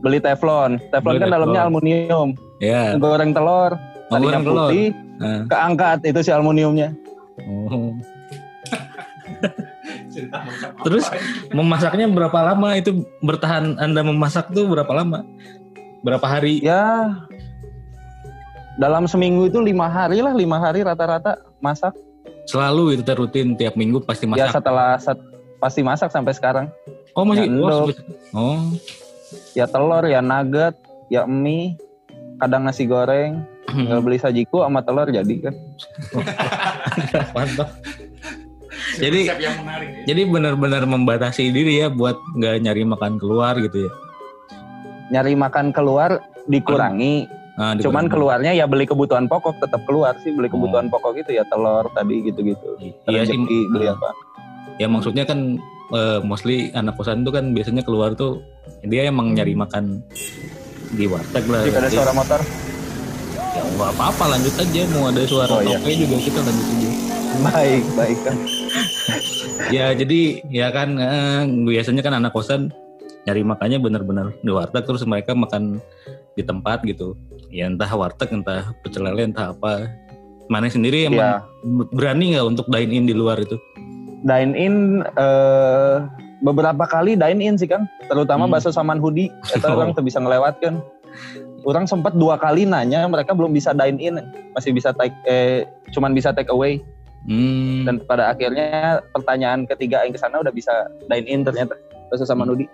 beli 0.00 0.18
teflon. 0.18 0.80
Teflon 0.88 1.16
Beli 1.16 1.22
kan 1.22 1.28
dalamnya 1.30 1.60
teflon. 1.60 1.72
aluminium. 1.76 2.28
Ya. 2.60 2.96
Goreng 2.96 3.32
telur, 3.32 3.72
Oh, 4.10 4.16
tadinya 4.16 4.40
goreng 4.40 4.44
telur. 4.44 4.68
putih, 4.68 4.86
Nah. 5.20 5.40
keangkat 5.48 5.98
itu 6.04 6.20
si 6.20 6.30
aluminiumnya. 6.32 6.88
Oh. 7.44 7.92
Terus 10.84 11.06
memasaknya 11.54 12.10
berapa 12.10 12.38
lama 12.42 12.76
itu 12.76 13.06
bertahan 13.20 13.78
Anda 13.78 14.04
memasak 14.04 14.52
tuh 14.52 14.68
berapa 14.68 14.90
lama? 14.92 15.24
Berapa 16.04 16.26
hari? 16.26 16.60
Ya 16.60 17.12
dalam 18.76 19.04
seminggu 19.04 19.48
itu 19.48 19.60
lima 19.60 19.88
hari 19.88 20.24
lah, 20.24 20.32
lima 20.32 20.56
hari 20.56 20.80
rata-rata 20.80 21.36
masak. 21.60 21.92
Selalu 22.46 22.96
itu 22.96 23.02
rutin 23.12 23.54
tiap 23.54 23.74
minggu 23.74 24.00
pasti 24.00 24.24
Ya 24.24 24.48
masak. 24.48 24.60
setelah 24.60 24.90
set- 24.96 25.28
pasti 25.60 25.80
masak 25.84 26.08
sampai 26.08 26.32
sekarang. 26.32 26.66
oh 27.12 27.24
masih 27.26 27.46
Ya, 27.46 27.60
oh, 27.60 27.86
oh. 28.32 28.60
Ya 29.54 29.66
telur, 29.66 30.04
ya 30.06 30.18
nugget, 30.18 30.74
ya 31.06 31.22
mie, 31.26 31.76
kadang 32.38 32.64
nasi 32.64 32.86
goreng. 32.86 33.44
Tinggal 33.66 34.02
beli 34.02 34.18
sajiku 34.18 34.66
sama 34.66 34.82
telur 34.82 35.06
jadi 35.06 35.34
kan. 35.38 35.54
Mantap. 37.36 37.70
Jadi 38.98 39.30
yang 39.30 39.62
menarik 39.62 39.88
ya. 39.88 40.02
jadi 40.10 40.22
benar-benar 40.26 40.82
membatasi 40.82 41.54
diri 41.54 41.78
ya 41.78 41.88
buat 41.88 42.18
nggak 42.34 42.56
nyari 42.60 42.82
makan 42.82 43.12
keluar 43.16 43.54
gitu 43.62 43.86
ya. 43.86 43.92
Nyari 45.10 45.38
makan 45.38 45.70
keluar 45.70 46.18
dikurangi. 46.46 47.26
Di- 47.60 47.84
Cuman 47.84 48.08
keluarnya 48.08 48.52
ya 48.52 48.64
beli 48.64 48.88
kebutuhan 48.88 49.28
pokok 49.28 49.60
tetap 49.60 49.84
keluar 49.84 50.16
sih 50.18 50.32
beli 50.32 50.48
kebutuhan 50.48 50.88
pokok 50.88 51.12
itu 51.18 51.36
ya 51.36 51.44
telur 51.44 51.84
tadi 51.92 52.24
gitu-gitu. 52.24 52.80
Iya 53.04 53.22
sih. 53.22 53.36
Beli 53.68 53.86
apa? 53.86 54.16
Ya 54.80 54.88
maksudnya 54.88 55.28
kan 55.28 55.60
eh, 55.92 56.18
mostly 56.24 56.72
anak 56.72 56.96
kosan 56.96 57.20
tuh 57.20 57.30
kan 57.30 57.52
biasanya 57.52 57.84
keluar 57.84 58.16
tuh 58.16 58.40
dia 58.80 59.04
emang 59.04 59.36
nyari 59.36 59.52
makan 59.52 60.00
di 60.90 61.04
warteg 61.04 61.44
lah. 61.46 61.60
Jika 61.62 61.78
ada 61.78 61.86
Jadi, 61.86 61.96
suara 61.96 62.12
motor. 62.12 62.40
ya 63.50 63.62
nggak 63.66 63.92
apa-apa 63.92 64.24
lanjut 64.30 64.54
aja 64.56 64.80
mau 64.88 65.04
ada 65.06 65.22
suara 65.26 65.52
Oh, 65.52 65.60
iya. 65.60 65.76
juga 65.98 66.16
kita 66.16 66.38
lanjut 66.40 66.66
aja. 66.66 66.90
Baik, 67.42 67.84
baik 67.94 68.18
kan. 68.24 68.36
Ya 69.70 69.92
jadi 69.92 70.40
ya 70.48 70.72
kan 70.72 70.96
eh, 70.96 71.44
biasanya 71.46 72.00
kan 72.00 72.16
anak 72.16 72.32
kosan 72.32 72.72
nyari 73.22 73.44
makannya 73.44 73.78
bener-bener 73.78 74.32
di 74.34 74.48
warteg 74.48 74.82
terus 74.82 75.04
mereka 75.04 75.36
makan 75.36 75.78
di 76.32 76.42
tempat 76.42 76.80
gitu. 76.82 77.14
Ya 77.50 77.66
entah 77.66 77.90
warteg 77.90 78.30
entah 78.30 78.70
pecel 78.80 79.02
lele 79.02 79.26
entah 79.26 79.50
apa. 79.50 79.90
Mana 80.46 80.66
sendiri 80.66 81.06
emang 81.06 81.18
Ya, 81.18 81.32
berani 81.90 82.34
nggak 82.34 82.46
untuk 82.48 82.66
dine 82.66 82.90
in 82.90 83.04
di 83.06 83.14
luar 83.14 83.38
itu? 83.38 83.58
dine 84.20 84.52
in 84.52 84.74
eh, 85.16 85.96
beberapa 86.40 86.84
kali 86.84 87.16
dine 87.16 87.40
in 87.40 87.56
sih 87.56 87.64
Kang, 87.64 87.88
terutama 88.04 88.44
Hmm. 88.44 88.52
bakso 88.52 88.68
saman 88.68 88.98
hudi. 88.98 89.32
Eta 89.48 89.66
Oh. 89.66 89.76
orang 89.76 89.94
tuh 89.94 90.02
bisa 90.02 90.18
ngelewatkan. 90.18 90.78
Orang 91.60 91.84
sempat 91.84 92.12
dua 92.14 92.36
kali 92.36 92.64
nanya 92.64 93.04
mereka 93.04 93.32
belum 93.32 93.50
bisa 93.50 93.72
dine 93.72 93.96
in, 93.96 94.14
masih 94.52 94.72
bisa 94.72 94.92
take 94.92 95.12
eh 95.24 95.64
cuman 95.90 96.12
bisa 96.12 96.30
take 96.30 96.48
away 96.48 96.80
Hmm. 97.24 97.84
dan 97.84 98.00
pada 98.00 98.28
akhirnya 98.28 99.00
pertanyaan 99.12 99.64
ketiga 99.66 100.00
aing 100.00 100.12
ke 100.12 100.20
sana 100.20 100.40
udah 100.40 100.50
bisa 100.50 100.72
dine 101.04 101.26
in 101.26 101.40
ternyata 101.40 101.76
bakso 102.08 102.24
saman 102.24 102.48
hudi. 102.48 102.64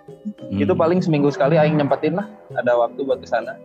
Hmm. 0.43 0.57
Itu 0.57 0.73
paling 0.73 0.99
seminggu 0.99 1.29
sekali 1.29 1.55
aing 1.55 1.75
nyempetin 1.75 2.15
lah 2.15 2.27
ada 2.53 2.75
waktu 2.75 3.03
buat 3.03 3.19
ke 3.19 3.27
sana. 3.27 3.55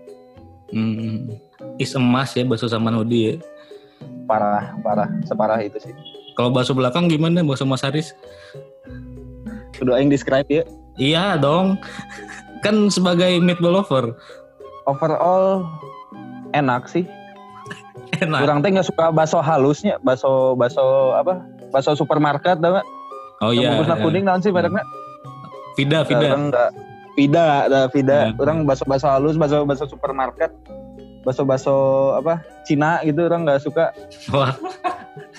Hmm. 0.72 1.36
Is 1.76 1.92
emas 1.92 2.32
ya 2.32 2.42
bakso 2.48 2.66
sama 2.66 2.88
Nudi 2.88 3.28
ya. 3.28 3.34
Parah, 4.24 4.74
parah, 4.80 5.08
separah 5.28 5.60
itu 5.60 5.76
sih. 5.78 5.92
Kalau 6.34 6.48
bakso 6.48 6.72
belakang 6.72 7.06
gimana 7.12 7.44
bakso 7.44 7.68
Mas 7.68 7.84
Haris? 7.84 8.16
Kudu 9.76 9.92
aing 9.92 10.08
describe 10.08 10.48
ya. 10.48 10.64
Iya 10.96 11.36
dong. 11.36 11.76
Kan 12.64 12.88
sebagai 12.88 13.36
meatball 13.38 13.84
lover. 13.84 14.16
Overall 14.88 15.68
enak 16.56 16.88
sih. 16.88 17.04
Enak. 18.20 18.44
Kurang 18.44 18.60
teh 18.64 18.72
nggak 18.72 18.88
suka 18.88 19.12
bakso 19.12 19.40
halusnya, 19.44 20.00
bakso 20.00 20.56
bakso 20.56 21.16
apa? 21.16 21.40
Bakso 21.72 21.96
supermarket 21.96 22.60
tau 22.60 22.80
nggak? 22.80 22.86
Oh 23.42 23.50
Yang 23.50 23.60
iya. 23.60 23.68
bungkusna 23.74 23.96
kuning 23.98 24.24
naon 24.24 24.40
sih 24.40 24.52
mereknya? 24.54 24.84
Vida, 25.74 26.04
Vida. 26.04 26.26
Orang 26.32 26.52
nggak 26.52 26.70
Vida, 27.16 27.68
ada 27.68 27.80
Vida. 27.92 28.32
Ya. 28.32 28.36
Orang 28.40 28.64
bakso-bakso 28.64 29.08
halus, 29.08 29.36
bakso-bakso 29.36 29.84
supermarket, 29.88 30.50
bakso-bakso 31.26 31.76
apa? 32.16 32.40
Cina 32.64 33.00
gitu 33.04 33.28
orang 33.28 33.44
nggak 33.44 33.60
suka. 33.60 33.92
Wah. 34.32 34.54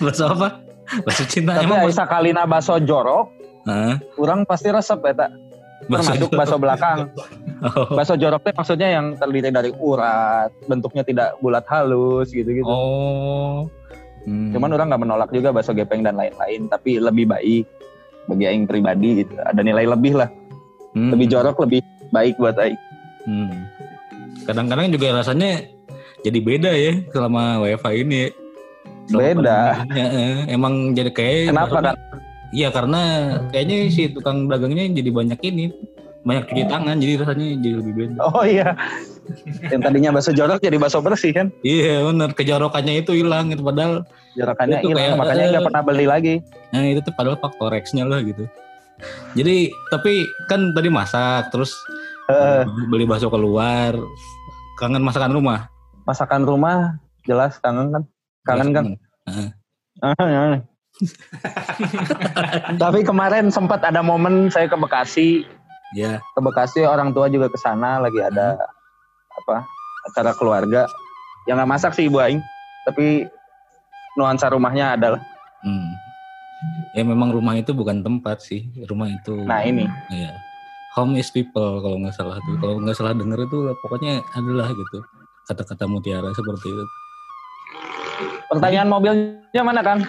bakso 0.04 0.30
apa? 0.30 0.62
Bakso 1.02 1.24
Cina 1.26 1.58
Tapi 1.58 1.66
emang. 1.66 1.88
aya 1.88 1.92
sakalina 1.94 2.42
bakso 2.46 2.78
jorok, 2.78 3.32
Hah? 3.66 3.98
orang 4.20 4.46
pasti 4.46 4.70
resep 4.70 5.00
eta. 5.02 5.32
Termasuk 5.84 6.32
bakso 6.32 6.56
belakang. 6.56 7.12
Oh. 7.64 7.88
Bakso 7.96 8.16
jorok 8.16 8.44
teh 8.44 8.52
maksudnya 8.52 8.88
yang 8.92 9.16
terdiri 9.16 9.48
dari 9.48 9.72
urat, 9.72 10.52
bentuknya 10.68 11.00
tidak 11.04 11.28
bulat 11.40 11.64
halus 11.68 12.28
gitu-gitu. 12.32 12.68
Oh. 12.68 13.68
Hmm. 14.24 14.52
Cuman 14.56 14.72
orang 14.72 14.88
nggak 14.88 15.02
menolak 15.04 15.30
juga 15.32 15.52
bakso 15.52 15.76
gepeng 15.76 16.00
dan 16.04 16.16
lain-lain, 16.16 16.68
tapi 16.72 16.96
lebih 16.96 17.28
baik 17.28 17.64
bagi 18.28 18.44
aing 18.48 18.64
pribadi 18.64 19.24
gitu. 19.24 19.36
Ada 19.44 19.60
nilai 19.60 19.84
lebih 19.84 20.16
lah, 20.16 20.28
Hmm. 20.94 21.10
lebih 21.10 21.26
jorok, 21.30 21.56
lebih 21.66 21.80
baik 22.14 22.38
buat 22.38 22.54
aing. 22.54 22.78
Hmm. 23.26 23.66
Kadang-kadang 24.46 24.94
juga 24.94 25.22
rasanya 25.22 25.66
jadi 26.22 26.38
beda 26.40 26.70
ya 26.72 26.92
selama 27.10 27.60
WFH 27.66 27.86
ini. 27.98 28.30
Selama 29.10 29.42
Beda. 29.42 29.60
Ya, 29.92 30.06
emang 30.48 30.96
jadi 30.96 31.10
kayak 31.12 31.52
Kenapa 31.52 31.76
kan? 31.82 31.94
Iya 32.54 32.70
karena 32.70 33.02
kayaknya 33.50 33.76
si 33.90 34.08
tukang 34.14 34.46
dagangnya 34.46 34.86
jadi 34.94 35.10
banyak 35.10 35.40
ini 35.42 35.74
banyak 36.24 36.48
cuci 36.48 36.64
tangan 36.72 36.96
jadi 36.96 37.12
rasanya 37.20 37.46
jadi 37.60 37.74
lebih 37.84 37.94
beda. 38.00 38.18
Oh 38.24 38.46
iya. 38.46 38.72
Yang 39.68 39.80
tadinya 39.84 40.10
bakso 40.14 40.32
jorok 40.32 40.62
jadi 40.62 40.76
bakso 40.80 41.04
bersih 41.04 41.36
kan? 41.36 41.52
Iya 41.60 42.06
benar 42.06 42.32
kejorokannya 42.32 43.04
itu 43.04 43.12
hilang 43.12 43.52
gitu 43.52 43.60
padahal 43.60 44.08
Jorokannya 44.34 44.82
Itu 44.82 44.90
hilang, 44.90 45.14
makanya 45.14 45.44
nggak 45.54 45.66
pernah 45.70 45.82
beli 45.86 46.06
lagi. 46.10 46.34
nah 46.74 46.82
itu 46.82 47.00
tuh 47.06 47.14
padahal 47.14 47.38
faktor 47.38 47.70
X-nya 47.70 48.02
lah 48.02 48.18
gitu. 48.26 48.50
Jadi 49.34 49.56
tapi 49.90 50.24
kan 50.46 50.70
tadi 50.72 50.88
masak 50.88 51.50
terus 51.50 51.74
Eh, 52.24 52.64
beli 52.88 53.04
bakso 53.04 53.28
keluar 53.28 53.92
kangen 54.80 55.04
masakan 55.04 55.36
rumah. 55.36 55.68
masakan 56.08 56.48
rumah 56.48 56.96
jelas 57.28 57.60
kangen 57.60 57.92
kan? 57.92 58.02
Kangen 58.48 58.68
kan? 58.72 58.84
Tapi 62.82 63.04
kemarin 63.04 63.52
sempat 63.52 63.84
ada 63.84 64.00
momen 64.00 64.48
saya 64.48 64.68
ke 64.68 64.76
Bekasi, 64.76 65.44
Ya. 65.92 66.20
ke 66.32 66.40
Bekasi 66.40 66.84
orang 66.84 67.12
tua 67.12 67.28
juga 67.28 67.52
ke 67.52 67.58
sana 67.60 68.00
lagi 68.00 68.20
ada 68.20 68.56
apa 69.34 69.64
acara 70.08 70.32
keluarga. 70.34 70.88
Yang 71.44 71.56
nggak 71.60 71.70
masak 71.70 71.92
sih 71.92 72.08
ibu 72.08 72.20
aing, 72.20 72.40
tapi 72.88 73.28
nuansa 74.16 74.48
rumahnya 74.48 74.96
adalah. 74.96 75.20
Ya 76.94 77.02
memang 77.02 77.34
rumah 77.34 77.58
itu 77.58 77.74
bukan 77.74 78.06
tempat 78.06 78.38
sih 78.46 78.70
rumah 78.86 79.10
itu. 79.10 79.34
Nah 79.42 79.66
ini, 79.66 79.90
Iya. 80.14 80.30
Home 80.94 81.18
is 81.18 81.26
people 81.26 81.82
kalau 81.82 81.98
nggak 81.98 82.14
salah 82.14 82.38
tuh. 82.46 82.54
Kalau 82.62 82.78
nggak 82.78 82.94
salah 82.94 83.12
denger 83.18 83.50
itu 83.50 83.58
pokoknya 83.82 84.22
adalah 84.38 84.70
gitu 84.70 85.02
kata-kata 85.44 85.84
mutiara 85.84 86.30
seperti 86.32 86.68
itu. 86.70 86.84
pertanyaan 88.46 88.86
mobilnya 88.86 89.62
mana 89.66 89.82
kan? 89.82 89.98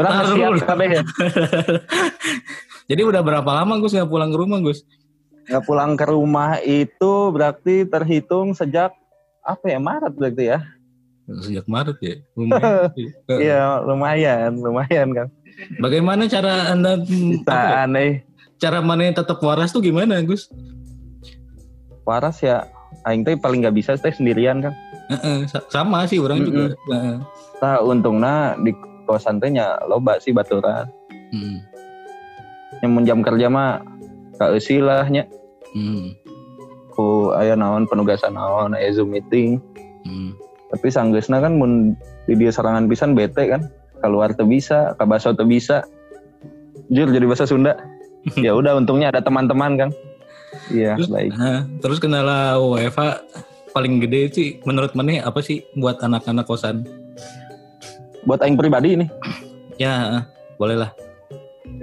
Taruh 0.00 0.56
siap 0.56 0.80
ya. 0.80 1.02
Jadi 2.90 3.02
udah 3.04 3.20
berapa 3.20 3.50
lama 3.52 3.78
Gus 3.78 3.92
nggak 3.92 4.08
pulang 4.08 4.32
ke 4.32 4.38
rumah 4.40 4.58
Gus? 4.64 4.80
Nggak 5.46 5.64
pulang 5.68 5.92
ke 5.94 6.04
rumah 6.08 6.56
itu 6.64 7.12
berarti 7.28 7.84
terhitung 7.84 8.56
sejak 8.56 8.96
apa 9.42 9.64
ya 9.68 9.78
Maret 9.82 10.14
berarti 10.16 10.44
ya? 10.56 10.58
Sejak 11.28 11.66
Maret 11.70 11.98
ya. 12.02 12.14
Lumayan. 12.34 12.90
Iya 13.42 13.60
lumayan, 13.86 14.50
lumayan 14.58 15.08
kan. 15.14 15.28
Bagaimana 15.78 16.26
cara 16.26 16.72
anda 16.72 16.98
Bisa 16.98 17.52
ya, 17.52 17.84
aneh. 17.86 18.24
cara 18.58 18.78
mana 18.80 19.10
tetap 19.10 19.38
waras 19.42 19.70
tuh 19.74 19.82
gimana 19.82 20.22
Gus? 20.22 20.48
Waras 22.02 22.42
ya, 22.42 22.66
aing 23.06 23.22
teh 23.22 23.38
paling 23.38 23.62
nggak 23.62 23.76
bisa 23.76 23.94
teh 23.98 24.10
sendirian 24.10 24.62
kan. 24.62 24.74
Sama 25.70 26.06
sih 26.06 26.18
orang 26.18 26.42
juga. 26.46 26.74
Heeh. 26.90 27.16
Nah 27.62 27.76
untungnya 27.82 28.58
di 28.62 28.74
kosan 29.06 29.38
teh 29.38 29.50
nya 29.50 29.78
loba 29.86 30.18
sih 30.18 30.34
baturan. 30.34 30.86
Hmm. 31.30 31.62
Yang 32.82 32.90
mun 32.90 33.04
jam 33.06 33.20
kerja 33.22 33.46
mah 33.46 33.82
kaeusi 34.40 34.82
lah 34.82 35.06
nya. 35.06 35.26
Hmm. 35.74 36.16
Ku 36.92 37.32
aya 37.32 37.54
naon 37.56 37.86
penugasan 37.86 38.34
naon, 38.34 38.74
aya 38.74 38.90
Zoom 38.90 39.14
meeting. 39.14 39.62
Hmm. 40.06 40.34
Tapi 40.72 40.88
sanggeusna 40.88 41.44
kan 41.44 41.60
mun 41.60 41.92
di 42.24 42.34
dia 42.34 42.48
serangan 42.48 42.88
pisan 42.88 43.12
bete 43.12 43.44
kan. 43.52 43.68
Keluar 44.00 44.34
teu 44.34 44.48
bisa, 44.48 44.96
ka 44.98 45.04
baso 45.04 45.30
teu 45.36 45.44
bisa. 45.46 45.84
Jujur 46.88 47.12
jadi 47.12 47.26
bahasa 47.28 47.44
Sunda. 47.44 47.76
ya 48.44 48.56
udah 48.56 48.78
untungnya 48.78 49.12
ada 49.12 49.20
teman-teman 49.20 49.76
kan. 49.76 49.90
Iya, 50.68 51.00
Terus, 51.00 51.08
baik. 51.08 51.30
Terus 51.80 51.98
kendala 52.00 52.60
WFH 52.60 53.00
paling 53.72 54.04
gede 54.04 54.20
sih 54.28 54.48
menurut 54.68 54.92
mana 54.92 55.24
apa 55.24 55.40
sih 55.40 55.64
buat 55.80 55.96
anak-anak 56.04 56.44
kosan? 56.44 56.84
Buat 58.28 58.44
aing 58.44 58.54
pribadi 58.54 58.94
ini, 58.94 59.06
Ya, 59.80 60.22
boleh 60.60 60.78
lah. 60.78 60.90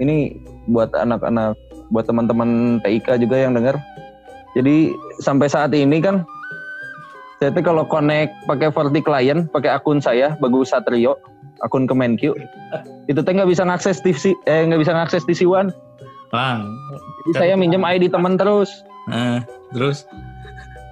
ini 0.00 0.40
buat 0.70 0.88
anak-anak, 0.96 1.52
buat 1.92 2.08
teman-teman 2.08 2.80
TIK 2.80 3.20
juga 3.20 3.36
yang 3.36 3.52
dengar. 3.52 3.76
Jadi 4.56 4.94
sampai 5.20 5.52
saat 5.52 5.76
ini 5.76 6.00
kan 6.00 6.24
saya 7.40 7.56
tuh 7.56 7.64
kalau 7.64 7.88
connect 7.88 8.36
pakai 8.44 8.68
Forti 8.68 9.00
Client, 9.00 9.48
pakai 9.48 9.72
akun 9.72 9.96
saya 9.96 10.36
Bagus 10.44 10.76
Satrio, 10.76 11.16
akun 11.64 11.88
Kemenkyu, 11.88 12.36
itu 13.08 13.16
teh 13.16 13.32
nggak 13.32 13.48
bisa 13.48 13.64
ngakses 13.64 14.04
TV, 14.04 14.36
eh 14.44 14.68
nggak 14.68 14.84
bisa 14.84 14.92
ngakses 14.92 15.24
TV 15.24 15.48
One. 15.48 15.72
Lang. 16.36 16.68
Jadi 17.24 17.30
saya 17.40 17.54
minjem 17.56 17.80
ID 17.80 18.12
teman 18.12 18.36
terus. 18.36 18.84
Nah, 19.08 19.40
terus 19.72 20.04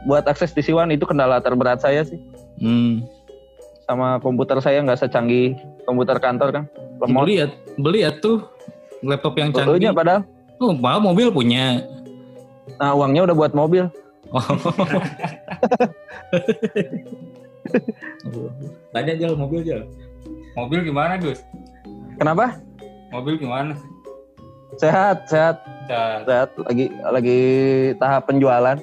Buat 0.09 0.25
akses 0.25 0.57
TV 0.57 0.73
One 0.73 0.97
itu 0.97 1.05
kendala 1.05 1.37
terberat 1.45 1.85
saya 1.85 2.01
sih. 2.09 2.17
hmm, 2.65 3.05
Sama 3.85 4.17
komputer 4.25 4.57
saya 4.65 4.81
nggak 4.81 5.05
secanggih 5.05 5.53
komputer 5.85 6.17
kantor 6.17 6.49
kan. 6.49 6.65
Lemot. 6.97 7.29
beli 7.29 7.45
ya, 7.45 7.47
beli 7.77 7.99
ya 8.09 8.11
tuh 8.25 8.49
laptop 9.05 9.37
yang 9.37 9.53
canggih. 9.53 9.93
padahal. 9.93 10.25
Oh, 10.65 10.73
malah 10.73 10.99
mobil 10.99 11.29
punya. 11.29 11.85
Nah 12.81 12.97
uangnya 12.97 13.29
udah 13.29 13.37
buat 13.37 13.53
mobil. 13.53 13.93
Oh. 14.29 14.45
Tanya 18.93 19.13
aja 19.15 19.27
mobil 19.33 19.59
aja. 19.65 19.77
Mobil 20.53 20.79
gimana, 20.85 21.17
Gus? 21.17 21.41
Kenapa? 22.19 22.59
Mobil 23.09 23.39
gimana? 23.39 23.73
Sehat, 24.77 25.25
sehat, 25.27 25.57
Ya. 25.89 26.21
sehat. 26.23 26.53
Lagi 26.61 26.87
lagi 26.93 27.41
tahap 27.97 28.29
penjualan. 28.29 28.77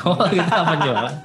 Oh, 0.00 0.16
kita 0.26 0.54
apa 0.58 0.74
jualan? 0.80 1.12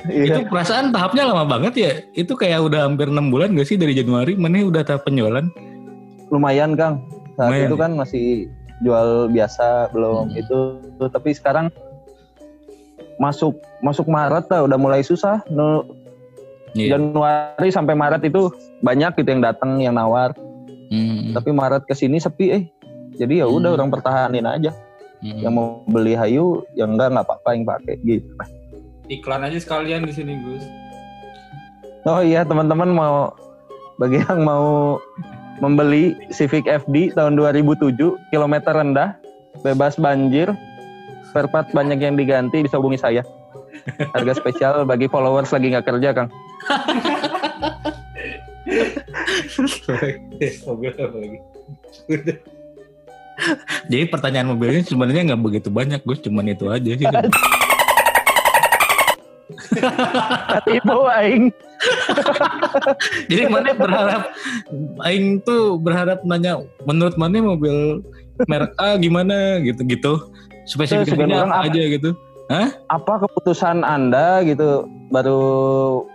Iya. 0.00 0.24
Itu 0.26 0.40
perasaan 0.48 0.90
tahapnya 0.90 1.28
lama 1.28 1.44
banget 1.46 1.74
ya. 1.76 1.92
Itu 2.12 2.32
kayak 2.34 2.64
udah 2.64 2.88
hampir 2.88 3.06
enam 3.06 3.28
bulan 3.28 3.52
gak 3.52 3.68
sih 3.68 3.76
dari 3.76 3.92
Januari? 3.92 4.32
Mana 4.34 4.64
udah 4.64 4.82
tahap 4.82 5.04
penjualan? 5.04 5.44
lumayan 6.28 6.72
Kang. 6.72 7.04
Saat 7.36 7.52
Lumayan 7.52 7.68
itu 7.68 7.76
ya? 7.76 7.80
kan 7.80 7.90
masih 7.94 8.26
jual 8.80 9.08
biasa 9.28 9.66
belum 9.90 10.30
Hmm. 10.30 10.40
itu 10.40 10.58
tapi 11.06 11.30
sekarang 11.30 11.68
masuk 13.20 13.54
masuk 13.84 14.08
Maret 14.08 14.48
lah 14.48 14.64
udah 14.64 14.78
mulai 14.80 15.04
susah. 15.04 15.44
Nu- 15.46 15.84
Iya. 16.70 16.94
Januari 16.94 17.74
sampai 17.74 17.98
Maret 17.98 18.22
itu 18.22 18.46
banyak 18.78 19.18
gitu 19.18 19.26
yang 19.26 19.42
datang 19.42 19.82
yang 19.82 19.90
nawar. 19.90 20.30
Hmm. 20.86 21.34
Tapi 21.34 21.50
Maret 21.50 21.82
ke 21.82 21.98
sini 21.98 22.22
sepi 22.22 22.46
eh. 22.46 22.62
Jadi 23.18 23.42
ya 23.42 23.50
udah 23.50 23.74
Hmm. 23.74 23.76
orang 23.78 23.90
pertahanin 23.90 24.46
aja. 24.46 24.70
Hmm. 25.18 25.42
Yang 25.42 25.52
mau 25.52 25.66
beli 25.84 26.14
hayu 26.14 26.62
yang 26.78 26.94
enggak 26.94 27.10
nggak 27.10 27.26
apa-apa 27.26 27.48
yang 27.52 27.66
pakai 27.66 27.94
gitu. 28.00 28.30
Iklan 29.10 29.42
aja 29.42 29.58
sekalian 29.58 30.06
di 30.06 30.14
sini 30.14 30.38
Gus. 30.40 30.62
Oh 32.06 32.22
iya 32.22 32.46
teman-teman 32.46 32.88
mau 32.88 33.34
bagi 33.98 34.22
yang 34.22 34.46
mau 34.46 34.96
membeli 35.58 36.14
Civic 36.30 36.64
FD 36.64 37.12
tahun 37.12 37.34
2007 37.34 37.98
kilometer 38.30 38.72
rendah 38.72 39.18
bebas 39.60 39.98
banjir 39.98 40.48
spare 41.30 41.48
part 41.48 41.70
banyak 41.70 42.02
yang 42.02 42.18
diganti 42.18 42.66
bisa 42.66 42.76
hubungi 42.82 42.98
saya 42.98 43.22
harga 44.12 44.34
spesial 44.36 44.82
bagi 44.84 45.06
followers 45.06 45.54
lagi 45.54 45.70
nggak 45.72 45.86
kerja 45.86 46.10
Kang 46.12 46.30
Mobil 50.66 50.92
apa 50.94 51.16
lagi? 51.18 51.38
Jadi 53.88 54.04
pertanyaan 54.08 54.52
mobilnya 54.52 54.84
sebenarnya 54.84 55.32
nggak 55.32 55.42
begitu 55.42 55.68
banyak, 55.72 56.00
Gus. 56.04 56.20
Cuman 56.20 56.52
itu 56.52 56.68
aja 56.68 56.92
sih. 56.92 57.06
ibu 60.70 60.96
aing 61.10 61.50
Jadi 63.26 63.42
mana 63.50 63.72
berharap 63.74 64.22
aing 65.06 65.42
tuh 65.42 65.78
berharap 65.80 66.22
nanya 66.26 66.60
menurut 66.86 67.16
mana 67.18 67.40
mobil 67.42 68.02
merek 68.46 68.72
A 68.78 68.96
gimana 68.96 69.58
gitu-gitu. 69.62 70.30
Spesifikasinya 70.68 71.46
apa 71.48 71.54
apa? 71.64 71.68
aja 71.70 71.82
gitu. 71.86 72.10
apa 72.90 73.22
keputusan 73.22 73.86
anda 73.86 74.42
gitu 74.42 74.82
baru 75.14 75.38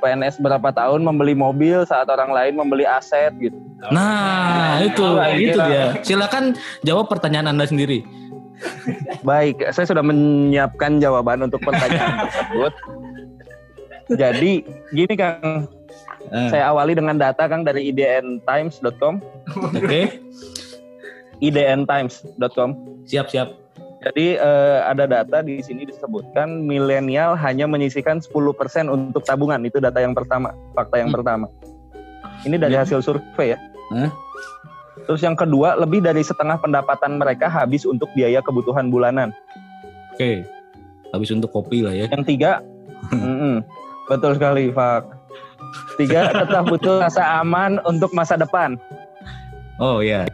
PNS 0.04 0.44
berapa 0.44 0.68
tahun 0.76 1.00
membeli 1.08 1.32
mobil 1.32 1.88
saat 1.88 2.12
orang 2.12 2.36
lain 2.36 2.60
membeli 2.60 2.84
aset 2.84 3.32
gitu 3.40 3.56
Nah, 3.92 4.82
itu 4.82 5.04
Nah, 5.04 5.30
itu 5.36 5.60
dia. 5.60 5.86
Silakan 6.02 6.56
jawab 6.82 7.12
pertanyaan 7.12 7.52
Anda 7.54 7.68
sendiri. 7.68 8.02
Baik, 9.22 9.62
saya 9.76 9.86
sudah 9.86 10.02
menyiapkan 10.02 10.98
jawaban 11.04 11.44
untuk 11.44 11.60
pertanyaan 11.62 12.18
tersebut. 12.26 12.74
Jadi, 14.16 14.64
gini 14.96 15.14
Kang, 15.14 15.68
Eh, 16.34 16.50
saya 16.50 16.74
awali 16.74 16.98
dengan 16.98 17.22
data 17.22 17.46
Kang 17.46 17.62
dari 17.62 17.94
idntimes.com, 17.94 19.22
Oke, 19.78 20.18
idntimes.com. 21.38 22.70
siap-siap. 23.06 23.54
Jadi 24.06 24.38
eh, 24.38 24.80
ada 24.86 25.10
data 25.10 25.42
di 25.42 25.58
sini 25.66 25.90
disebutkan 25.90 26.62
milenial 26.62 27.34
hanya 27.34 27.66
menyisikan 27.66 28.22
10% 28.22 28.86
untuk 28.86 29.26
tabungan. 29.26 29.58
Itu 29.66 29.82
data 29.82 29.98
yang 29.98 30.14
pertama, 30.14 30.54
fakta 30.78 31.02
yang 31.02 31.10
Hmm. 31.10 31.18
pertama. 31.18 31.46
Ini 32.46 32.62
dari 32.62 32.78
hasil 32.78 33.02
survei 33.02 33.58
ya. 33.58 33.60
Hah? 33.90 34.14
Terus 35.10 35.26
yang 35.26 35.34
kedua, 35.34 35.74
lebih 35.74 36.06
dari 36.06 36.22
setengah 36.22 36.62
pendapatan 36.62 37.18
mereka 37.18 37.50
habis 37.50 37.82
untuk 37.84 38.10
biaya 38.14 38.46
kebutuhan 38.46 38.94
bulanan. 38.94 39.34
Oke. 40.14 40.46
Habis 41.10 41.34
untuk 41.34 41.50
kopi 41.50 41.82
lah 41.82 41.94
ya. 41.94 42.06
Yang 42.14 42.38
tiga, 42.38 42.62
betul 44.10 44.32
sekali, 44.38 44.70
Pak. 44.70 45.10
Tiga, 45.98 46.30
tetap 46.30 46.70
butuh 46.70 47.02
rasa 47.02 47.42
aman 47.42 47.82
untuk 47.90 48.14
masa 48.14 48.38
depan. 48.38 48.78
Oh 49.82 50.00
ya. 50.00 50.30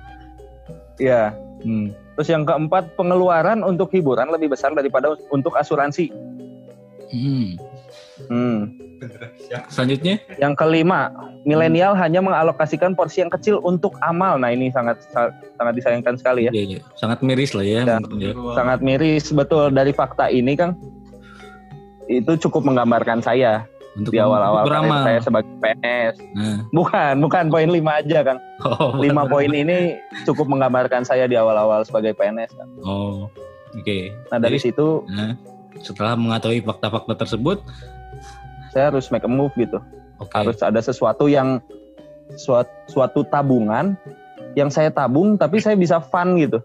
Ya. 1.00 1.34
Hmm. 1.64 1.94
Terus 2.20 2.28
yang 2.28 2.44
keempat, 2.44 2.94
pengeluaran 3.00 3.64
untuk 3.64 3.92
hiburan 3.96 4.30
lebih 4.30 4.52
besar 4.52 4.76
daripada 4.76 5.16
untuk 5.32 5.56
asuransi. 5.56 6.12
Hmm. 7.12 7.60
Hmm. 8.30 8.60
Selanjutnya? 9.68 10.22
Yang 10.38 10.54
kelima, 10.62 11.10
milenial 11.44 11.98
hanya 11.98 12.22
mengalokasikan 12.22 12.94
porsi 12.94 13.26
yang 13.26 13.34
kecil 13.34 13.58
untuk 13.66 13.98
amal. 14.06 14.38
Nah 14.38 14.54
ini 14.54 14.70
sangat 14.70 15.02
sangat 15.58 15.74
disayangkan 15.74 16.16
sekali 16.22 16.48
ya. 16.48 16.52
Iya, 16.54 16.64
iya. 16.78 16.80
Sangat 16.94 17.26
miris 17.26 17.58
lah 17.58 17.66
ya. 17.66 17.82
Ya. 18.22 18.32
Sangat 18.54 18.80
miris 18.86 19.34
betul 19.34 19.74
dari 19.74 19.90
fakta 19.92 20.30
ini, 20.30 20.54
Kang. 20.54 20.78
Itu 22.06 22.38
cukup 22.38 22.68
menggambarkan 22.68 23.26
saya 23.26 23.66
Untuk 23.92 24.16
di 24.16 24.20
awal-awal 24.20 24.64
saya 25.04 25.20
sebagai 25.20 25.52
PNS. 25.60 26.16
Nah. 26.32 26.64
Bukan, 26.72 27.14
bukan 27.20 27.52
poin 27.52 27.68
lima 27.68 28.00
aja, 28.00 28.24
Kang. 28.24 28.40
Oh, 28.62 28.94
bukan 28.94 29.04
lima 29.04 29.26
berarti. 29.26 29.34
poin 29.34 29.52
ini 29.52 29.78
cukup 30.24 30.46
menggambarkan 30.48 31.02
saya 31.02 31.26
di 31.26 31.36
awal-awal 31.36 31.82
sebagai 31.82 32.14
PNS. 32.14 32.56
kan. 32.56 32.68
Oh. 32.82 33.28
Oke. 33.72 34.12
Nah 34.30 34.38
dari 34.38 34.60
Jadi, 34.60 34.72
situ 34.72 35.02
nah, 35.08 35.32
setelah 35.80 36.14
mengetahui 36.14 36.60
fakta-fakta 36.62 37.16
tersebut, 37.18 37.64
saya 38.70 38.92
harus 38.92 39.08
make 39.08 39.24
a 39.24 39.32
move 39.32 39.52
gitu. 39.56 39.80
oke. 40.18 40.32
Harus 40.32 40.60
ada 40.60 40.78
sesuatu 40.78 41.26
yang 41.26 41.64
suatu, 42.36 42.68
suatu 42.86 43.24
tabungan 43.26 43.96
yang 44.54 44.68
saya 44.68 44.88
tabung 44.88 45.36
tapi 45.36 45.58
saya 45.58 45.74
bisa 45.74 46.04
fun 46.04 46.36
gitu. 46.36 46.60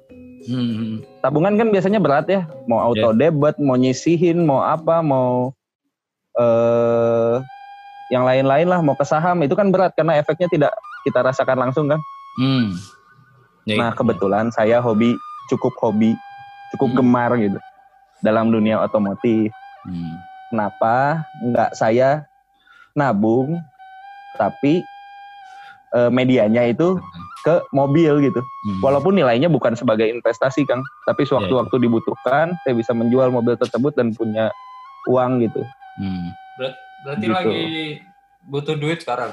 Hmm. 0.47 1.03
Tabungan 1.23 1.55
kan 1.55 1.71
biasanya 1.71 1.99
berat 1.99 2.27
ya, 2.27 2.43
mau 2.67 2.79
auto 2.79 3.11
Ya. 3.11 3.31
debit, 3.31 3.57
mau 3.57 3.75
nyisihin, 3.75 4.43
mau 4.43 4.61
apa, 4.61 4.99
mau 4.99 5.55
eh 6.37 7.16
yang 8.09 8.23
lain-lain 8.23 8.67
lah, 8.67 8.81
mau 8.81 8.95
ke 8.95 9.03
saham 9.03 9.43
itu 9.43 9.53
kan 9.53 9.69
berat 9.69 9.93
karena 9.93 10.15
efeknya 10.17 10.47
tidak 10.47 10.73
kita 11.03 11.23
rasakan 11.23 11.59
langsung 11.59 11.87
kan. 11.87 11.99
Hmm. 12.37 12.75
Ya, 13.67 13.79
Nah 13.79 13.91
kebetulan 13.93 14.51
saya 14.51 14.79
hobi 14.79 15.19
cukup 15.47 15.75
hobi, 15.81 16.15
cukup 16.71 16.91
Hmm. 16.91 16.99
gemar 17.01 17.31
gitu 17.37 17.59
dalam 18.21 18.51
dunia 18.51 18.81
otomotif. 18.81 19.51
Hmm. 19.83 20.19
kenapa 20.47 21.23
nggak 21.43 21.75
saya 21.75 22.23
nabung 22.93 23.59
tapi 24.35 24.83
eh, 25.89 26.11
medianya 26.11 26.67
itu 26.67 26.99
ke 27.43 27.63
mobil 27.71 28.19
gitu 28.21 28.43
Hmm. 28.43 28.79
walaupun 28.81 29.15
nilainya 29.15 29.47
bukan 29.47 29.75
sebagai 29.75 30.07
investasi 30.07 30.67
kang 30.67 30.83
tapi 31.03 31.23
sewaktu-waktu 31.23 31.79
dibutuhkan 31.79 32.55
saya 32.63 32.75
bisa 32.75 32.91
menjual 32.91 33.31
mobil 33.31 33.55
tersebut 33.55 33.95
dan 33.95 34.11
punya 34.11 34.51
uang 35.07 35.39
gitu 35.41 35.63
Hmm. 35.97 36.35
Berarti 37.05 37.25
Gitu. 37.25 37.35
lagi 37.35 37.65
butuh 38.47 38.77
duit 38.77 39.03
sekarang. 39.03 39.33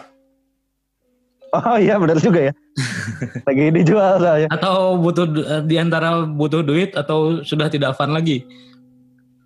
oh 1.53 1.77
iya 1.77 2.01
benar 2.01 2.17
juga 2.17 2.49
ya 2.49 2.53
lagi 3.47 3.69
dijual 3.69 4.17
saya 4.17 4.49
Atau 4.49 4.97
butuh 4.97 5.29
eh, 5.29 5.61
di 5.61 5.77
antara 5.77 6.25
butuh 6.25 6.65
duit 6.65 6.97
atau 6.97 7.45
sudah 7.45 7.69
tidak 7.69 7.93
fun 7.93 8.09
lagi? 8.09 8.41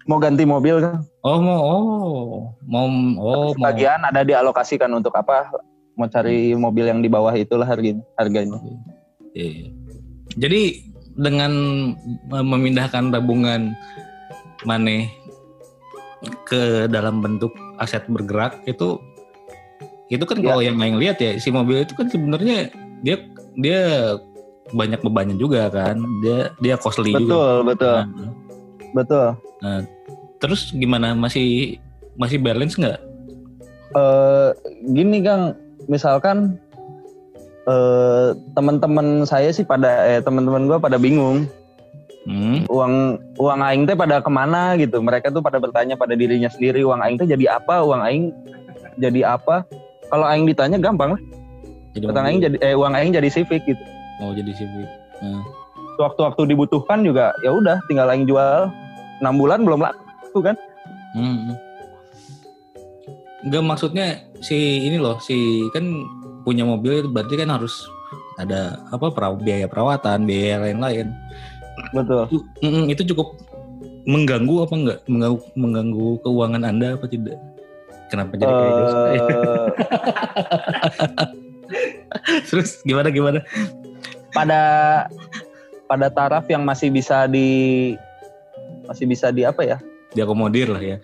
mau 0.08 0.16
ganti 0.16 0.48
mobil 0.48 0.80
kan 0.80 1.04
Oh 1.20 1.44
mau 1.44 1.60
oh 1.60 1.82
mau 2.64 2.88
oh 2.88 2.88
mau 3.20 3.52
sebagian 3.52 4.00
ada 4.08 4.24
dialokasikan 4.24 4.88
untuk 4.96 5.12
apa 5.20 5.52
mau 6.00 6.08
cari 6.08 6.56
mobil 6.56 6.88
yang 6.88 7.04
di 7.04 7.12
bawah 7.12 7.36
itulah 7.36 7.68
harganya 7.68 8.00
harganya 8.16 8.56
Iya. 9.36 9.68
Jadi 10.40 10.62
dengan 11.20 11.52
memindahkan 12.32 13.12
tabungan 13.12 13.76
maneh 14.64 15.12
ke 16.48 16.88
dalam 16.88 17.20
bentuk 17.20 17.52
aset 17.78 18.06
bergerak 18.08 18.62
itu 18.66 18.98
itu 20.08 20.24
kan 20.24 20.40
Ya. 20.40 20.48
kalau 20.50 20.62
yang 20.64 20.78
main 20.78 20.96
lihat 20.96 21.20
ya 21.20 21.36
si 21.36 21.52
mobil 21.52 21.84
itu 21.84 21.92
kan 21.94 22.08
sebenarnya 22.08 22.72
dia 23.04 23.16
dia 23.58 23.82
banyak 24.70 25.00
bebannya 25.00 25.36
juga 25.36 25.68
kan 25.68 26.00
dia 26.22 26.52
dia 26.60 26.76
costly 26.76 27.12
juga. 27.12 27.24
betul 27.24 27.56
betul 27.64 27.98
Nah, 27.98 28.30
betul 28.94 29.28
terus 30.38 30.70
gimana 30.72 31.12
masih 31.12 31.80
masih 32.16 32.38
balance 32.38 32.78
nggak? 32.78 33.00
eh 33.90 34.50
gini 34.86 35.24
Kang, 35.24 35.56
misalkan 35.88 36.60
eh 37.66 38.28
teman-teman 38.54 39.24
saya 39.24 39.50
sih 39.50 39.64
pada 39.64 40.08
eh 40.08 40.20
teman-teman 40.22 40.68
gua 40.68 40.78
pada 40.78 40.96
bingung 40.96 41.48
Hmm. 42.28 42.68
uang 42.68 42.94
uang 43.40 43.60
aing 43.64 43.88
teh 43.88 43.96
pada 43.96 44.20
ke 44.20 44.28
mana 44.28 44.76
gitu. 44.76 45.00
Mereka 45.00 45.32
tuh 45.32 45.40
pada 45.40 45.64
bertanya 45.64 45.96
pada 45.96 46.12
dirinya 46.12 46.52
sendiri 46.52 46.84
uang 46.84 47.00
aing 47.00 47.16
teh 47.16 47.24
jadi 47.24 47.56
apa, 47.56 47.80
uang 47.88 48.04
aing 48.04 48.36
jadi 49.00 49.40
apa. 49.40 49.64
Kalau 50.12 50.28
aing 50.28 50.44
ditanya 50.44 50.76
gampang 50.76 51.16
lah. 51.16 51.22
Jadi 51.96 52.04
Uang 52.04 52.28
aing 52.28 52.40
jadi 52.44 52.56
eh 52.60 52.76
uang 52.76 52.94
aing 53.00 53.12
jadi 53.16 53.30
civic 53.32 53.64
gitu. 53.64 53.84
mau 54.20 54.36
jadi 54.36 54.52
civic. 54.52 54.90
Nah. 55.24 55.44
Waktu-waktu 55.98 56.52
dibutuhkan 56.52 57.02
juga 57.02 57.32
ya 57.42 57.56
udah 57.56 57.80
tinggal 57.88 58.12
aing 58.12 58.28
jual. 58.28 58.70
6 59.18 59.34
bulan 59.34 59.66
belum 59.66 59.82
laku 59.82 60.40
kan. 60.44 60.54
Hmm. 61.18 61.58
Enggak 63.48 63.64
maksudnya 63.66 64.08
si 64.44 64.86
ini 64.86 65.00
loh 65.00 65.18
si 65.24 65.66
kan 65.74 65.88
punya 66.44 66.68
mobil 66.68 67.02
itu 67.02 67.10
berarti 67.10 67.34
kan 67.40 67.50
harus 67.56 67.88
ada 68.38 68.78
apa 68.94 69.10
peraw- 69.10 69.40
biaya 69.42 69.66
perawatan 69.66 70.30
biaya 70.30 70.62
lain-lain 70.62 71.10
Betul. 71.94 72.24
itu, 72.30 72.38
mm, 72.64 72.86
itu 72.90 73.02
cukup 73.14 73.38
mengganggu 74.08 74.56
apa 74.66 74.74
enggak 74.74 75.00
mengganggu 75.06 75.40
mengganggu 75.54 76.08
keuangan 76.24 76.64
anda 76.64 76.96
apa 76.96 77.06
tidak 77.12 77.38
kenapa 78.08 78.34
jadi 78.40 78.54
kayak 78.56 78.74
gitu 78.74 78.96
Eh, 78.98 79.68
terus 82.48 82.80
gimana 82.88 83.12
gimana 83.12 83.40
pada 84.32 84.62
pada 85.88 86.08
taraf 86.12 86.46
yang 86.52 86.64
masih 86.68 86.92
bisa 86.92 87.26
di 87.28 87.94
masih 88.88 89.06
bisa 89.08 89.32
di 89.32 89.44
apa 89.44 89.64
ya? 89.64 89.78
Diakomodir 90.16 90.72
lah 90.72 90.84
ya. 90.84 90.98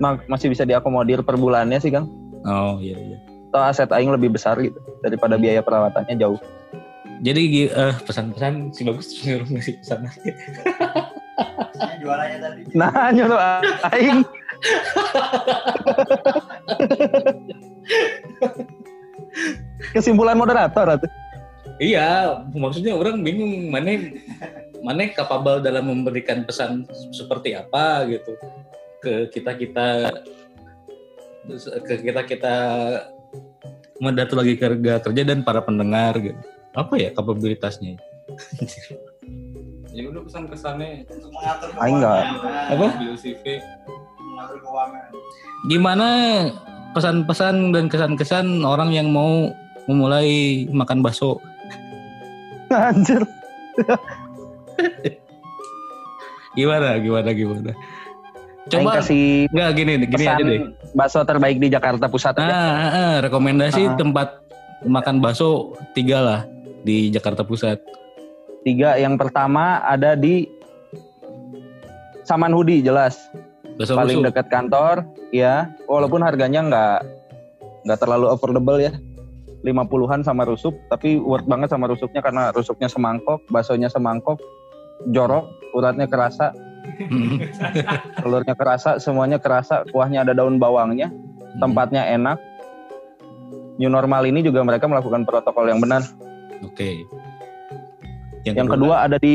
Ma- 0.00 0.20
masih 0.28 0.52
bisa 0.52 0.66
diakomodir 0.66 1.24
per 1.24 1.36
bulannya 1.40 1.80
sih, 1.80 1.92
Kang. 1.92 2.08
Oh 2.44 2.76
iya 2.80 2.96
iya. 2.96 3.18
Atau 3.52 3.62
aset 3.62 3.90
aing 3.94 4.10
lebih 4.10 4.34
besar 4.34 4.58
gitu 4.60 4.76
daripada 5.00 5.38
biaya 5.38 5.62
perawatannya 5.64 6.18
jauh. 6.18 6.40
Jadi 7.24 7.72
eh, 7.72 7.94
pesan-pesan 8.04 8.76
si 8.76 8.84
bagus 8.84 9.08
nyuruh 9.24 9.48
ngasih 9.48 9.80
pesan. 9.80 10.04
Jualannya 12.04 12.38
tadi. 12.38 12.60
Nah, 12.76 13.08
nyuruh 13.16 13.40
aing 13.96 14.20
kesimpulan 19.96 20.36
moderator 20.36 21.00
atuh. 21.00 21.10
iya, 21.82 22.38
maksudnya 22.54 22.94
orang 22.94 23.18
bingung 23.24 23.72
mana 23.72 23.98
mana 24.84 25.10
kapabel 25.10 25.58
dalam 25.64 25.90
memberikan 25.90 26.46
pesan 26.46 26.86
seperti 27.10 27.56
apa 27.56 28.06
gitu 28.06 28.36
ke 29.02 29.12
kita 29.32 29.52
kita 29.58 29.86
ke 31.88 31.94
kita 32.04 32.22
kita 32.24 32.54
mendatu 33.98 34.38
lagi 34.38 34.54
kerja 34.54 35.02
kerja 35.02 35.22
dan 35.26 35.42
para 35.42 35.64
pendengar 35.64 36.14
gitu. 36.20 36.53
Apa 36.74 36.94
ya 36.96 37.08
kapabilitasnya? 37.10 37.94
Ya 39.88 40.02
udah 40.04 40.22
pesan 40.22 40.50
kesannya 40.50 41.06
Untuk 41.06 41.30
mengatur 41.30 41.70
Aing 41.76 41.96
nggak. 41.96 42.22
keuangan. 42.24 42.68
Apa? 42.68 42.86
ambil 42.92 43.14
CV 43.14 43.44
Mengatur 44.18 44.58
keuangan. 44.60 45.04
Gimana 45.64 46.08
pesan-pesan 46.90 47.54
dan 47.70 47.84
kesan-kesan 47.86 48.46
orang 48.62 48.90
yang 48.90 49.08
mau 49.08 49.54
memulai 49.86 50.30
makan 50.68 50.98
bakso? 51.00 51.38
Anjir. 52.68 53.22
Gimana? 56.54 56.98
Gimana? 56.98 57.30
Gimana? 57.30 57.70
Aing 57.70 58.70
Coba 58.72 58.90
kasih 58.96 59.44
nggak 59.50 59.70
gini 59.76 59.92
gini 60.02 60.24
aja 60.24 60.40
deh. 60.40 60.60
bakso 60.90 61.20
terbaik 61.22 61.60
di 61.60 61.68
Jakarta 61.68 62.08
Pusat 62.08 62.40
Nah, 62.40 62.42
aja. 62.42 62.56
ah, 62.56 62.88
ah, 62.88 63.14
rekomendasi 63.20 63.82
Ah. 63.84 63.94
tempat 63.94 64.40
makan 64.82 65.20
bakso 65.20 65.50
tiga 65.92 66.18
lah 66.18 66.40
di 66.84 67.08
Jakarta 67.10 67.42
Pusat. 67.42 67.80
Tiga, 68.64 68.96
yang 69.00 69.16
pertama 69.16 69.80
ada 69.84 70.14
di 70.16 70.48
Samanhudi 72.24 72.80
jelas. 72.80 73.18
Bakso 73.74 73.98
paling 73.98 74.22
busuk. 74.22 74.28
dekat 74.30 74.46
kantor 74.54 75.02
ya 75.34 75.66
walaupun 75.90 76.22
harganya 76.22 76.62
nggak 76.62 77.00
nggak 77.84 77.98
terlalu 77.98 78.30
affordable 78.30 78.78
ya 78.78 78.94
50-an 79.66 80.22
sama 80.22 80.46
rusuk 80.46 80.78
tapi 80.86 81.18
worth 81.18 81.48
banget 81.50 81.74
sama 81.74 81.90
rusuknya 81.90 82.22
karena 82.22 82.54
rusuknya 82.54 82.86
semangkok 82.86 83.42
baksonya 83.50 83.90
semangkok 83.90 84.38
jorok 85.10 85.50
uratnya 85.74 86.06
kerasa 86.06 86.54
Hmm. 86.84 87.40
telurnya 88.20 88.52
kerasa 88.52 89.00
semuanya 89.00 89.40
kerasa 89.40 89.88
kuahnya 89.88 90.20
ada 90.20 90.36
daun 90.36 90.60
bawangnya 90.60 91.08
tempatnya 91.56 92.04
enak 92.12 92.36
new 93.80 93.88
normal 93.88 94.28
ini 94.28 94.44
juga 94.44 94.60
mereka 94.60 94.84
melakukan 94.84 95.24
protokol 95.24 95.64
yang 95.64 95.80
benar 95.80 96.04
Oke. 96.62 97.02
yang 98.44 98.68
kedua 98.68 99.08
ada 99.08 99.16
di 99.16 99.34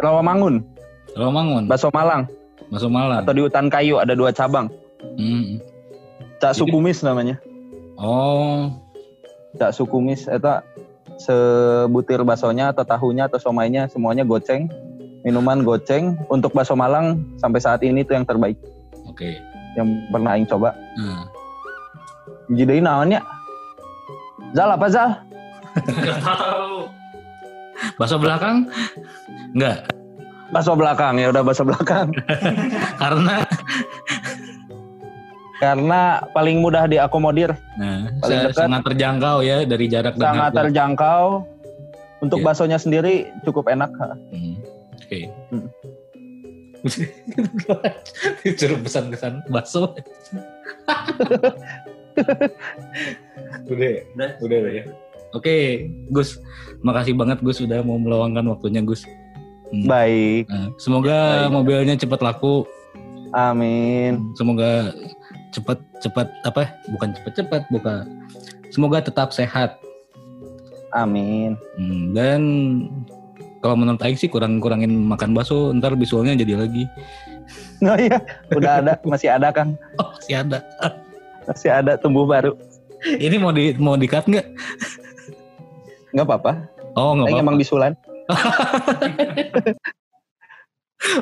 Rawamangun. 0.00 0.64
Romangun, 1.16 1.64
bakso 1.68 1.92
Malang. 1.92 2.28
Bakso 2.72 2.88
Malang. 2.88 3.24
atau 3.24 3.32
di 3.32 3.40
Hutan 3.44 3.68
Kayu 3.68 4.00
ada 4.00 4.16
dua 4.16 4.32
cabang. 4.32 4.68
Hmm. 5.20 5.60
Cak 6.40 6.52
Jadi- 6.52 6.60
Sukumis 6.64 7.00
namanya. 7.00 7.40
Oh, 7.96 8.68
Cak 9.56 9.72
Sukumis 9.72 10.28
eta 10.28 10.60
sebutir 11.16 12.20
baksonya 12.20 12.76
atau 12.76 12.84
tahunya 12.84 13.32
atau 13.32 13.40
somainya 13.40 13.88
semuanya 13.88 14.24
goceng. 14.24 14.68
Minuman 15.24 15.64
goceng. 15.64 16.16
Untuk 16.28 16.52
bakso 16.52 16.76
Malang 16.76 17.24
sampai 17.40 17.60
saat 17.60 17.80
ini 17.80 18.04
itu 18.04 18.12
yang 18.12 18.24
terbaik. 18.24 18.56
Oke. 19.08 19.36
yang 19.76 20.08
pernah 20.08 20.32
aing 20.32 20.48
coba. 20.48 20.72
Nah, 20.96 21.28
jadi 22.48 22.80
naonnya 22.80 23.20
Zal 24.56 24.72
apa 24.72 24.88
Zal? 24.88 25.20
Nggak 25.76 26.18
tahu 26.20 26.88
bakso 27.96 28.16
belakang? 28.16 28.56
Enggak, 29.52 29.88
Bakso 30.46 30.72
belakang 30.72 31.18
ya 31.18 31.28
udah 31.28 31.42
bakso 31.42 31.62
belakang 31.62 32.14
karena 33.02 33.42
karena 35.56 36.00
paling 36.30 36.60
mudah 36.60 36.84
diakomodir 36.84 37.56
nah, 37.74 38.06
Paling 38.20 38.38
dekat. 38.46 38.54
sangat 38.54 38.82
terjangkau 38.84 39.40
ya 39.40 39.64
dari 39.64 39.86
jarak 39.88 40.14
dan 40.14 40.36
sangat 40.36 40.50
terjangkau 40.54 41.42
untuk 42.20 42.40
Iya. 42.40 42.46
baksonya 42.46 42.78
sendiri 42.78 43.28
cukup 43.42 43.68
enak 43.68 43.88
Hmm, 44.32 44.56
Oke. 44.96 45.28
Hmm. 45.52 45.68
Disuruh 48.46 48.78
pesan-pesan 48.78 49.42
bakso. 49.48 49.90
udah, 53.66 53.90
Udah. 54.14 54.30
udah 54.40 54.58
ya. 54.70 54.84
Oke, 55.32 55.86
Gus. 56.10 56.38
Makasih 56.80 57.14
banget 57.14 57.40
Gus 57.40 57.58
sudah 57.58 57.82
mau 57.82 57.96
meluangkan 57.96 58.46
waktunya 58.46 58.82
Gus. 58.82 59.02
Hmm. 59.66 59.82
baik 59.82 60.46
Nah, 60.46 60.70
semoga 60.78 61.18
Baik. 61.42 61.50
mobilnya 61.50 61.94
cepat 61.98 62.22
laku. 62.22 62.62
amin 63.34 64.22
Semoga 64.38 64.94
cepat 65.50 65.82
cepat 65.98 66.30
apa? 66.46 66.70
Bukan 66.86 67.10
cepat 67.18 67.32
cepat, 67.34 67.62
bukan. 67.68 68.04
Semoga 68.70 69.02
tetap 69.02 69.34
sehat. 69.34 69.74
amin 70.94 71.58
Hmm, 71.74 72.14
dan 72.14 72.40
kalau 73.58 73.74
menurut 73.74 73.98
Aing 74.00 74.14
sih 74.14 74.30
kurang-kurangin 74.30 74.88
makan 74.88 75.34
bakso, 75.34 75.74
ntar 75.74 75.98
visualnya 75.98 76.38
jadi 76.38 76.62
lagi. 76.62 76.86
oh 77.90 77.98
iya 77.98 78.22
udah 78.54 78.72
ada 78.80 78.92
masih 79.02 79.34
ada 79.34 79.50
Kang 79.50 79.74
Oh, 79.98 80.14
masih 80.14 80.46
ada. 80.46 80.62
masih 81.44 81.70
ada 81.70 81.98
tumbuh 81.98 82.22
baru 82.22 82.54
Ini 83.04 83.36
mau 83.36 83.50
di 83.50 83.74
mau 83.76 83.94
di 83.94 84.06
cut 84.06 84.24
nggak? 84.24 84.46
Nggak 86.16 86.24
apa-apa 86.24 86.52
Oh 86.94 87.12
nggak 87.12 87.28
Aing 87.28 87.36
apa-apa. 87.36 87.44
emang 87.44 87.56
bisulan 87.56 87.92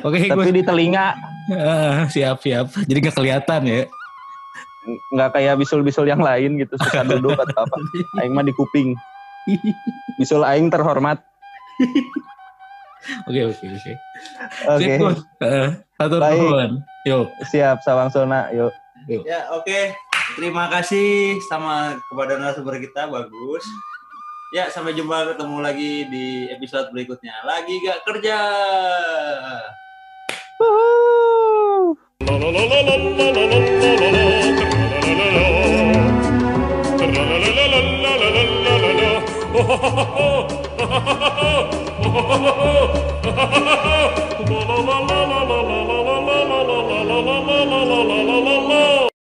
Oke 0.01 0.17
Gus. 0.17 0.31
tapi 0.31 0.49
di 0.51 0.63
telinga 0.63 1.13
Ah, 1.45 2.07
siap 2.07 2.41
siap. 2.41 2.73
Jadi 2.79 2.97
nggak 2.97 3.13
kelihatan 3.13 3.61
ya. 3.63 3.83
nggak 5.11 5.29
kayak 5.31 5.57
bisul-bisul 5.57 6.05
yang 6.05 6.17
lain 6.19 6.57
gitu 6.57 6.73
suka 6.79 7.01
duduk 7.11 7.33
atau 7.35 7.65
apa 7.65 7.77
aing 8.19 8.31
mah 8.31 8.41
di 8.41 8.53
kuping 8.53 8.93
bisul 10.15 10.41
aing 10.41 10.69
terhormat 10.69 11.21
Oke 13.25 13.41
oke 13.43 13.65
oke. 13.67 13.91
oke. 14.67 14.93
Eh, 15.41 15.67
Atur 15.95 16.17
Baik. 16.19 16.37
nuhun. 16.39 16.71
Yuk. 17.03 17.27
siap 17.45 17.81
sawang 17.81 18.09
sona 18.09 18.49
yuk 18.51 18.73
Ya, 19.05 19.45
oke. 19.51 19.93
Terima 20.33 20.65
kasih 20.67 21.37
sama 21.43 21.93
kepada 22.03 22.37
narasumber 22.37 22.77
kita 22.77 23.05
bagus. 23.05 23.61
Ya, 24.55 24.71
sampai 24.71 24.95
jumpa 24.95 25.35
ketemu 25.35 25.59
lagi 25.59 26.07
di 26.07 26.47
episode 26.47 26.87
berikutnya. 26.95 27.43
Lagi 27.43 27.75
gak 27.83 28.07
kerja. 28.07 28.39